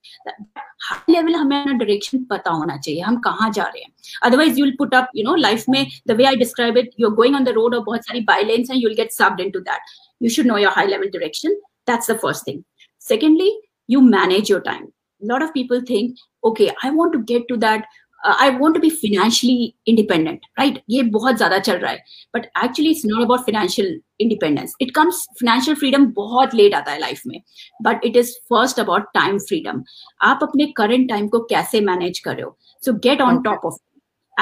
High 0.88 1.02
level 1.08 1.34
हमें 1.34 1.56
अपना 1.62 1.78
direction 1.80 2.24
पता 2.30 2.50
होना 2.50 2.76
चाहिए. 2.76 3.00
हम 3.02 3.20
कहाँ 3.26 3.50
जा 3.52 3.64
रहे 3.64 3.82
हैं. 3.82 3.92
Otherwise 4.24 4.56
you'll 4.56 4.76
put 4.78 4.94
up, 4.94 5.08
you 5.14 5.24
know, 5.24 5.34
life 5.34 5.68
में 5.68 5.86
the 6.06 6.14
way 6.14 6.26
I 6.26 6.36
describe 6.36 6.76
it, 6.76 6.94
you're 6.96 7.16
going 7.22 7.34
on 7.34 7.42
the 7.42 7.54
road 7.54 7.74
और 7.74 7.84
बहुत 7.84 8.04
सारी 8.06 8.24
by 8.24 8.42
lanes 8.46 8.70
and 8.70 8.80
you'll 8.80 9.00
get 9.02 9.12
sucked 9.12 9.40
into 9.40 9.64
that. 9.70 9.80
You 10.20 10.30
should 10.30 10.46
know 10.46 10.64
your 10.64 10.70
high 10.70 10.86
level 10.86 11.10
direction. 11.10 11.60
That's 11.86 12.06
the 12.06 12.18
first 12.26 12.44
thing. 12.44 12.64
Secondly, 12.98 13.50
you 13.88 14.00
manage 14.00 14.48
your 14.48 14.60
time 14.60 14.92
a 15.22 15.26
lot 15.26 15.42
of 15.42 15.54
people 15.54 15.80
think 15.92 16.16
okay 16.44 16.70
i 16.82 16.90
want 16.90 17.12
to 17.12 17.22
get 17.30 17.48
to 17.48 17.56
that 17.56 17.86
uh, 18.24 18.34
i 18.38 18.50
want 18.50 18.74
to 18.74 18.80
be 18.80 18.90
financially 18.90 19.74
independent 19.86 20.40
right 20.58 20.82
ye 20.94 21.02
bahut 21.16 21.40
zyada 21.42 21.60
chal 21.68 21.80
raha 21.84 21.94
hai 21.94 22.36
but 22.36 22.48
actually 22.64 22.92
it's 22.96 23.06
not 23.12 23.24
about 23.26 23.44
financial 23.48 23.90
independence 24.26 24.76
it 24.86 24.94
comes 24.98 25.24
financial 25.40 25.78
freedom 25.82 26.08
bahut 26.20 26.56
late 26.62 26.78
aata 26.80 26.94
hai 26.94 27.02
life 27.06 27.22
mein 27.32 27.44
but 27.88 28.08
it 28.10 28.18
is 28.22 28.32
first 28.54 28.82
about 28.84 29.12
time 29.18 29.38
freedom 29.50 29.84
aap 30.30 30.48
apne 30.48 30.72
current 30.80 31.12
time 31.14 31.28
ko 31.36 31.44
kaise 31.54 31.76
manage 31.90 32.24
kar 32.28 32.36
rahe 32.40 32.48
ho 32.48 32.56
so 32.88 32.98
get 33.08 33.24
on 33.28 33.44
top 33.50 33.70
of 33.70 33.78
it 33.78 33.86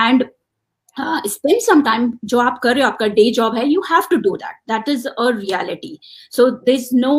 and 0.07 0.31
uh, 0.97 1.21
spend 1.37 1.63
some 1.69 1.85
time 1.91 2.11
जो 2.25 2.39
आप 2.41 2.61
कर 2.63 2.75
रहे 2.75 2.85
हो 2.85 2.91
आपका 2.91 3.07
day 3.19 3.31
job 3.41 3.57
है 3.57 3.65
you 3.73 3.87
have 3.93 4.11
to 4.13 4.21
do 4.29 4.37
that 4.45 4.61
that 4.73 4.93
is 4.95 5.07
a 5.27 5.31
reality 5.39 5.95
so 6.39 6.51
there's 6.69 6.93
no 7.07 7.15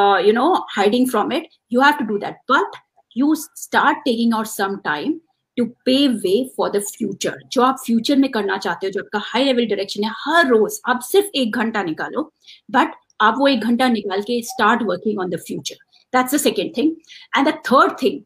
uh, 0.00 0.18
you 0.26 0.34
know 0.38 0.50
hiding 0.78 1.06
from 1.14 1.32
it 1.38 1.54
you 1.74 1.80
have 1.80 1.98
to 2.00 2.06
do 2.12 2.18
that 2.24 2.42
but 2.48 2.82
you 3.14 3.34
start 3.36 3.96
taking 4.06 4.32
out 4.32 4.48
some 4.48 4.80
time 4.82 5.20
to 5.58 5.64
pave 5.86 6.22
way 6.24 6.50
for 6.56 6.70
the 6.70 6.80
future 6.80 7.36
जो 7.52 7.62
आप 7.62 7.76
future 7.86 8.16
में 8.16 8.30
करना 8.30 8.56
चाहते 8.66 8.86
हो 8.86 8.90
जो 8.92 9.00
आपका 9.00 9.22
high 9.32 9.44
level 9.44 9.66
direction 9.66 10.04
है 10.04 10.10
हर 10.24 10.46
रोज 10.48 10.80
आप 10.88 11.00
सिर्फ 11.10 11.30
एक 11.42 11.56
घंटा 11.56 11.82
निकालो 11.82 12.30
बट 12.76 12.94
आप 13.28 13.34
वो 13.38 13.48
एक 13.48 13.60
घंटा 13.64 13.88
निकाल 13.88 14.22
के 14.30 14.40
start 14.52 14.82
working 14.92 15.20
on 15.20 15.30
the 15.30 15.40
future 15.46 15.84
that's 16.14 16.34
the 16.34 16.38
second 16.38 16.74
thing 16.74 16.90
and 17.38 17.46
the 17.46 17.52
third 17.68 17.96
thing 18.02 18.18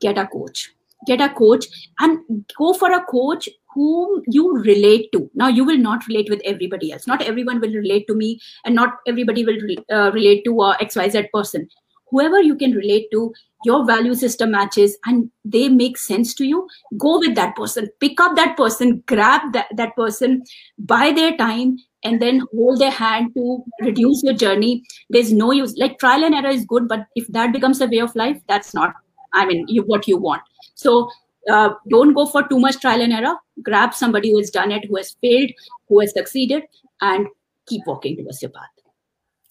get 0.00 0.18
a 0.18 0.26
coach 0.32 0.64
get 1.06 1.22
a 1.26 1.28
coach 1.38 1.66
and 2.00 2.44
go 2.58 2.72
for 2.80 2.90
a 2.96 3.00
coach 3.12 3.48
whom 3.74 4.22
you 4.36 4.44
relate 4.66 5.08
to 5.14 5.22
now 5.34 5.48
you 5.48 5.64
will 5.70 5.80
not 5.86 6.06
relate 6.08 6.30
with 6.34 6.44
everybody 6.52 6.92
else 6.92 7.06
not 7.06 7.22
everyone 7.22 7.60
will 7.60 7.74
relate 7.80 8.06
to 8.10 8.14
me 8.14 8.30
and 8.64 8.74
not 8.74 8.94
everybody 9.06 9.44
will 9.44 9.60
re- 9.60 9.84
uh, 9.90 10.10
relate 10.18 10.44
to 10.44 10.54
a 10.68 10.70
xyz 10.86 11.28
person 11.32 11.66
whoever 12.11 12.41
you 12.41 12.55
can 12.55 12.71
relate 12.71 13.07
to 13.11 13.33
your 13.63 13.85
value 13.85 14.13
system 14.13 14.51
matches 14.51 14.97
and 15.05 15.29
they 15.45 15.69
make 15.69 15.97
sense 15.97 16.33
to 16.33 16.45
you 16.45 16.67
go 16.97 17.19
with 17.19 17.35
that 17.35 17.55
person. 17.55 17.89
Pick 17.99 18.19
up 18.19 18.35
that 18.35 18.57
person 18.57 19.03
grab 19.07 19.53
that, 19.53 19.67
that 19.75 19.95
person 19.95 20.43
buy 20.77 21.11
their 21.11 21.35
time 21.37 21.77
and 22.03 22.21
then 22.21 22.41
hold 22.53 22.79
their 22.79 22.91
hand 22.91 23.33
to 23.35 23.63
reduce 23.81 24.23
your 24.23 24.33
journey. 24.33 24.83
There's 25.09 25.31
no 25.31 25.51
use. 25.51 25.75
Like 25.77 25.99
trial 25.99 26.23
and 26.23 26.35
error 26.35 26.49
is 26.49 26.65
good 26.65 26.87
but 26.87 27.05
if 27.15 27.27
that 27.27 27.53
becomes 27.53 27.81
a 27.81 27.87
way 27.87 27.99
of 27.99 28.15
life 28.15 28.39
that's 28.47 28.73
not 28.73 28.93
i 29.33 29.45
mean 29.45 29.65
you, 29.67 29.83
what 29.83 30.07
you 30.07 30.17
want. 30.17 30.41
So 30.75 31.09
uh, 31.49 31.69
don't 31.89 32.13
go 32.13 32.25
for 32.25 32.47
too 32.47 32.59
much 32.59 32.79
trial 32.79 33.01
and 33.01 33.13
error. 33.13 33.35
Grab 33.63 33.93
somebody 33.93 34.31
who 34.31 34.37
has 34.37 34.49
done 34.49 34.71
it 34.71 34.85
who 34.85 34.97
has 34.97 35.15
failed 35.21 35.51
who 35.87 35.99
has 35.99 36.13
succeeded 36.13 36.63
and 37.01 37.27
keep 37.67 37.85
walking 37.85 38.17
towards 38.17 38.41
your 38.41 38.51
path 38.51 38.80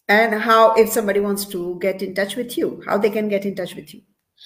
and 0.10 0.40
how 0.42 0.74
if 0.76 0.90
somebody 0.90 1.20
wants 1.20 1.46
to 1.46 1.78
get 1.80 2.02
in 2.02 2.14
touch 2.14 2.36
with 2.36 2.58
you 2.58 2.82
how 2.88 2.98
they 2.98 3.10
can 3.10 3.28
get 3.28 3.46
in 3.46 3.56
touch 3.56 3.76
with 3.76 3.94
you 3.94 4.02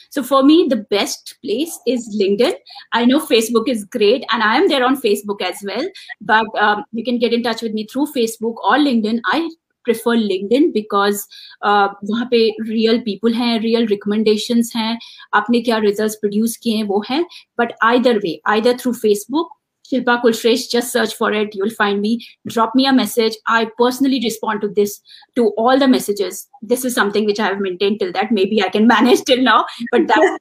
so 0.10 0.24
for 0.24 0.44
me 0.44 0.68
the 0.70 0.86
best 0.90 1.36
place 1.44 1.78
is 1.86 2.18
linkedin 2.22 2.54
i 2.94 3.04
know 3.06 3.20
facebook 3.20 3.68
is 3.68 3.84
great 3.86 4.24
and 4.32 4.42
i 4.42 4.56
am 4.56 4.68
there 4.68 4.86
on 4.86 5.00
facebook 5.02 5.42
as 5.42 5.58
well 5.64 5.86
but 6.22 6.46
um, 6.58 6.84
you 6.92 7.04
can 7.04 7.20
get 7.20 7.34
in 7.34 7.44
touch 7.44 7.62
with 7.62 7.74
me 7.74 7.86
through 7.92 8.08
facebook 8.16 8.56
or 8.64 8.78
linkedin 8.78 9.20
i 9.26 9.50
prefer 9.84 10.16
linkedin 10.16 10.72
because 10.74 11.28
uh, 11.62 11.90
वहाँ 12.10 12.28
पे 12.32 12.42
real 12.70 13.00
people 13.04 13.34
हैं 13.34 13.60
real 13.62 13.88
recommendations 13.88 14.74
हैं 14.76 14.98
आपने 15.34 15.62
क्या 15.62 15.80
results 15.80 16.20
produce 16.24 16.56
किए 16.56 16.76
हैं 16.78 16.84
वो 16.84 17.04
हैं 17.10 17.24
but 17.62 17.74
either 17.84 18.20
way 18.26 18.40
either 18.56 18.78
through 18.78 18.96
facebook 19.06 19.56
Shilpa 19.91 20.23
Kulshresh, 20.23 20.71
just 20.71 20.93
search 20.93 21.15
for 21.15 21.33
it. 21.33 21.55
You'll 21.55 21.71
find 21.71 22.01
me. 22.01 22.27
Drop 22.47 22.75
me 22.75 22.87
a 22.87 22.93
message. 22.93 23.35
I 23.47 23.71
personally 23.79 24.21
respond 24.23 24.63
to 24.63 24.69
this, 24.69 25.01
to 25.37 25.49
all 25.59 25.79
the 25.79 25.89
messages. 25.89 26.49
This 26.63 26.85
is 26.85 26.95
something 26.95 27.27
which 27.27 27.41
I 27.41 27.47
have 27.47 27.61
maintained 27.61 28.01
till 28.01 28.13
that. 28.13 28.33
Maybe 28.33 28.63
I 28.63 28.69
can 28.69 28.87
manage 28.97 29.23
till 29.25 29.43
now, 29.43 29.67
but 29.93 30.07
that's 30.07 30.21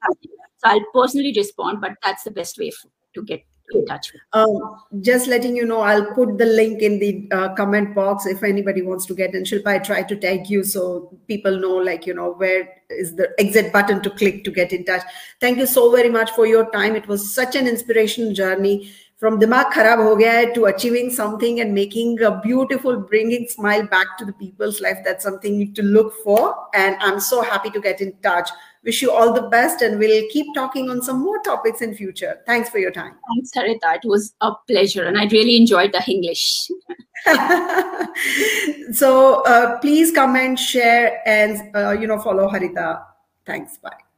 so 0.58 0.70
I'll 0.70 0.86
personally 0.94 1.34
respond. 1.36 1.82
But 1.82 1.94
that's 2.04 2.24
the 2.24 2.32
best 2.32 2.58
way 2.58 2.72
to 3.16 3.24
get 3.24 3.44
in 3.74 3.86
touch. 3.86 4.12
Um, 4.34 4.78
just 5.02 5.28
letting 5.28 5.56
you 5.56 5.66
know, 5.66 5.82
I'll 5.82 6.14
put 6.14 6.38
the 6.38 6.46
link 6.46 6.82
in 6.82 7.00
the 7.00 7.30
uh, 7.32 7.54
comment 7.56 7.96
box 7.96 8.26
if 8.26 8.44
anybody 8.44 8.82
wants 8.82 9.06
to 9.08 9.16
get 9.16 9.34
in. 9.36 9.44
Shilpa, 9.44 9.68
I 9.68 9.80
try 9.80 10.04
to 10.04 10.16
tag 10.16 10.50
you 10.50 10.64
so 10.64 11.18
people 11.28 11.60
know, 11.60 11.76
like, 11.76 12.06
you 12.06 12.14
know, 12.14 12.34
where 12.34 12.70
is 12.90 13.16
the 13.16 13.30
exit 13.40 13.74
button 13.74 14.02
to 14.04 14.10
click 14.10 14.44
to 14.44 14.52
get 14.52 14.72
in 14.72 14.86
touch. 14.86 15.02
Thank 15.40 15.58
you 15.58 15.66
so 15.66 15.92
very 15.92 16.10
much 16.10 16.32
for 16.32 16.46
your 16.46 16.70
time. 16.72 16.96
It 16.96 17.08
was 17.08 17.34
such 17.34 17.56
an 17.56 17.68
inspirational 17.68 18.34
journey 18.34 18.92
from 19.18 19.40
dimag 19.40 19.72
kharab 19.72 20.04
ho 20.04 20.16
gaya 20.16 20.34
hai 20.38 20.54
to 20.54 20.66
achieving 20.66 21.10
something 21.10 21.60
and 21.62 21.74
making 21.74 22.22
a 22.22 22.32
beautiful 22.42 22.98
bringing 22.98 23.48
smile 23.48 23.88
back 23.88 24.18
to 24.18 24.26
the 24.26 24.34
people's 24.34 24.82
life 24.82 25.00
that's 25.06 25.24
something 25.24 25.74
to 25.74 25.84
look 25.84 26.14
for. 26.24 26.56
And 26.74 26.96
i'm 27.00 27.20
so 27.20 27.42
happy 27.42 27.70
to 27.72 27.80
get 27.80 28.02
in 28.02 28.14
touch. 28.22 28.50
Wish 28.84 29.02
you 29.02 29.12
all 29.12 29.32
the 29.34 29.44
best 29.44 29.82
and 29.82 29.98
we'll 29.98 30.24
keep 30.30 30.54
talking 30.54 30.90
on 30.90 31.02
some 31.02 31.22
more 31.22 31.42
topics 31.44 31.82
in 31.82 31.96
future. 31.96 32.42
Thanks 32.46 32.70
for 32.70 32.80
your 32.80 32.92
time. 32.92 33.14
Thanks 33.34 33.52
harita. 33.56 33.96
It 33.96 34.08
was 34.16 34.34
a 34.42 34.52
pleasure 34.68 35.06
and 35.06 35.18
i 35.18 35.26
really 35.28 35.56
enjoyed 35.56 35.94
the 35.94 36.04
english. 36.08 36.70
So 38.94 39.42
uh, 39.44 39.80
please 39.80 40.12
comment 40.12 40.60
share 40.60 41.22
and 41.26 41.76
uh, 41.76 41.92
you 41.92 42.08
know 42.08 42.20
follow 42.20 42.50
harita. 42.50 43.04
Thanks. 43.46 43.78
Bye 43.78 44.13